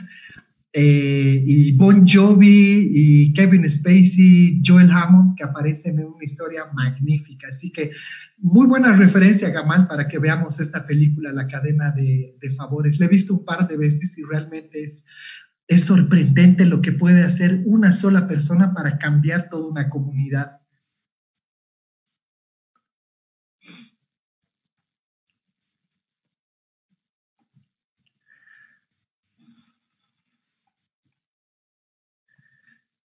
[0.73, 7.47] eh, y Bon Jovi y Kevin Spacey, Joel Hammond, que aparecen en una historia magnífica.
[7.49, 7.93] Así que
[8.39, 12.99] muy buena referencia, Gamal, para que veamos esta película, La cadena de, favores.
[12.99, 17.63] La he visto un par de veces y realmente es sorprendente lo que puede hacer
[17.67, 20.58] una sola persona para cambiar toda una comunidad.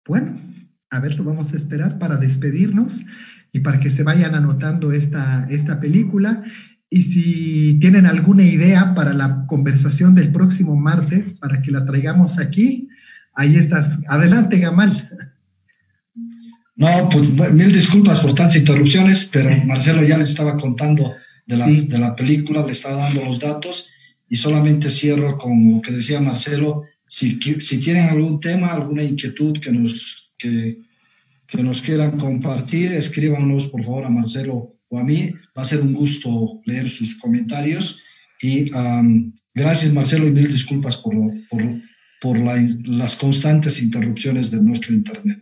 [0.07, 0.39] Bueno,
[0.89, 3.01] a ver, lo vamos a esperar para despedirnos
[3.51, 6.43] y para que se vayan anotando esta, esta película.
[6.89, 12.37] Y si tienen alguna idea para la conversación del próximo martes, para que la traigamos
[12.37, 12.89] aquí,
[13.33, 13.97] ahí estás.
[14.07, 15.09] Adelante, Gamal.
[16.75, 21.13] No, pues mil disculpas por tantas interrupciones, pero Marcelo ya les estaba contando
[21.45, 23.89] de la, de la película, le estaba dando los datos
[24.27, 26.83] y solamente cierro con lo que decía Marcelo
[27.13, 30.79] si, si tienen algún tema, alguna inquietud que nos, que,
[31.47, 35.31] que nos quieran compartir, escríbanos por favor a Marcelo o a mí.
[35.55, 37.99] Va a ser un gusto leer sus comentarios.
[38.41, 41.13] Y um, gracias Marcelo y mil disculpas por,
[41.51, 41.61] por,
[42.19, 42.39] por
[42.87, 45.37] las constantes interrupciones de nuestro Internet.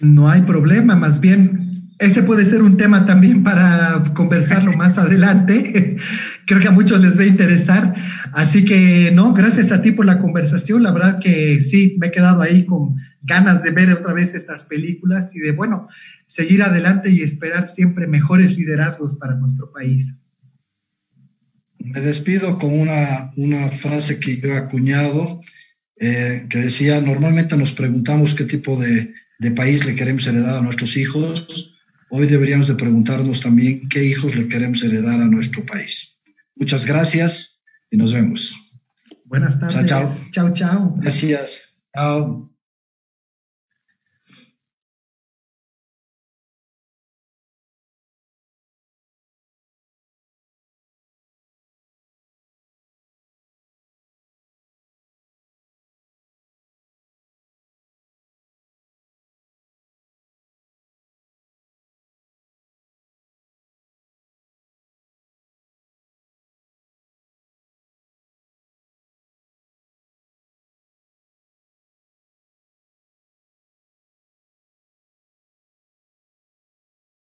[0.00, 5.96] No hay problema, más bien, ese puede ser un tema también para conversarlo más adelante.
[6.46, 7.94] Creo que a muchos les va a interesar.
[8.32, 10.82] Así que, no, gracias a ti por la conversación.
[10.82, 14.64] La verdad que sí, me he quedado ahí con ganas de ver otra vez estas
[14.64, 15.88] películas y de, bueno,
[16.26, 20.12] seguir adelante y esperar siempre mejores liderazgos para nuestro país.
[21.78, 25.40] Me despido con una, una frase que yo he acuñado,
[25.96, 30.62] eh, que decía, normalmente nos preguntamos qué tipo de, de país le queremos heredar a
[30.62, 31.73] nuestros hijos.
[32.10, 36.20] Hoy deberíamos de preguntarnos también qué hijos le queremos heredar a nuestro país.
[36.56, 38.54] Muchas gracias y nos vemos.
[39.24, 39.86] Buenas tardes.
[39.86, 40.30] Chao, chao.
[40.30, 40.94] Chao, chao.
[40.98, 41.74] Gracias.
[41.94, 42.53] Chao.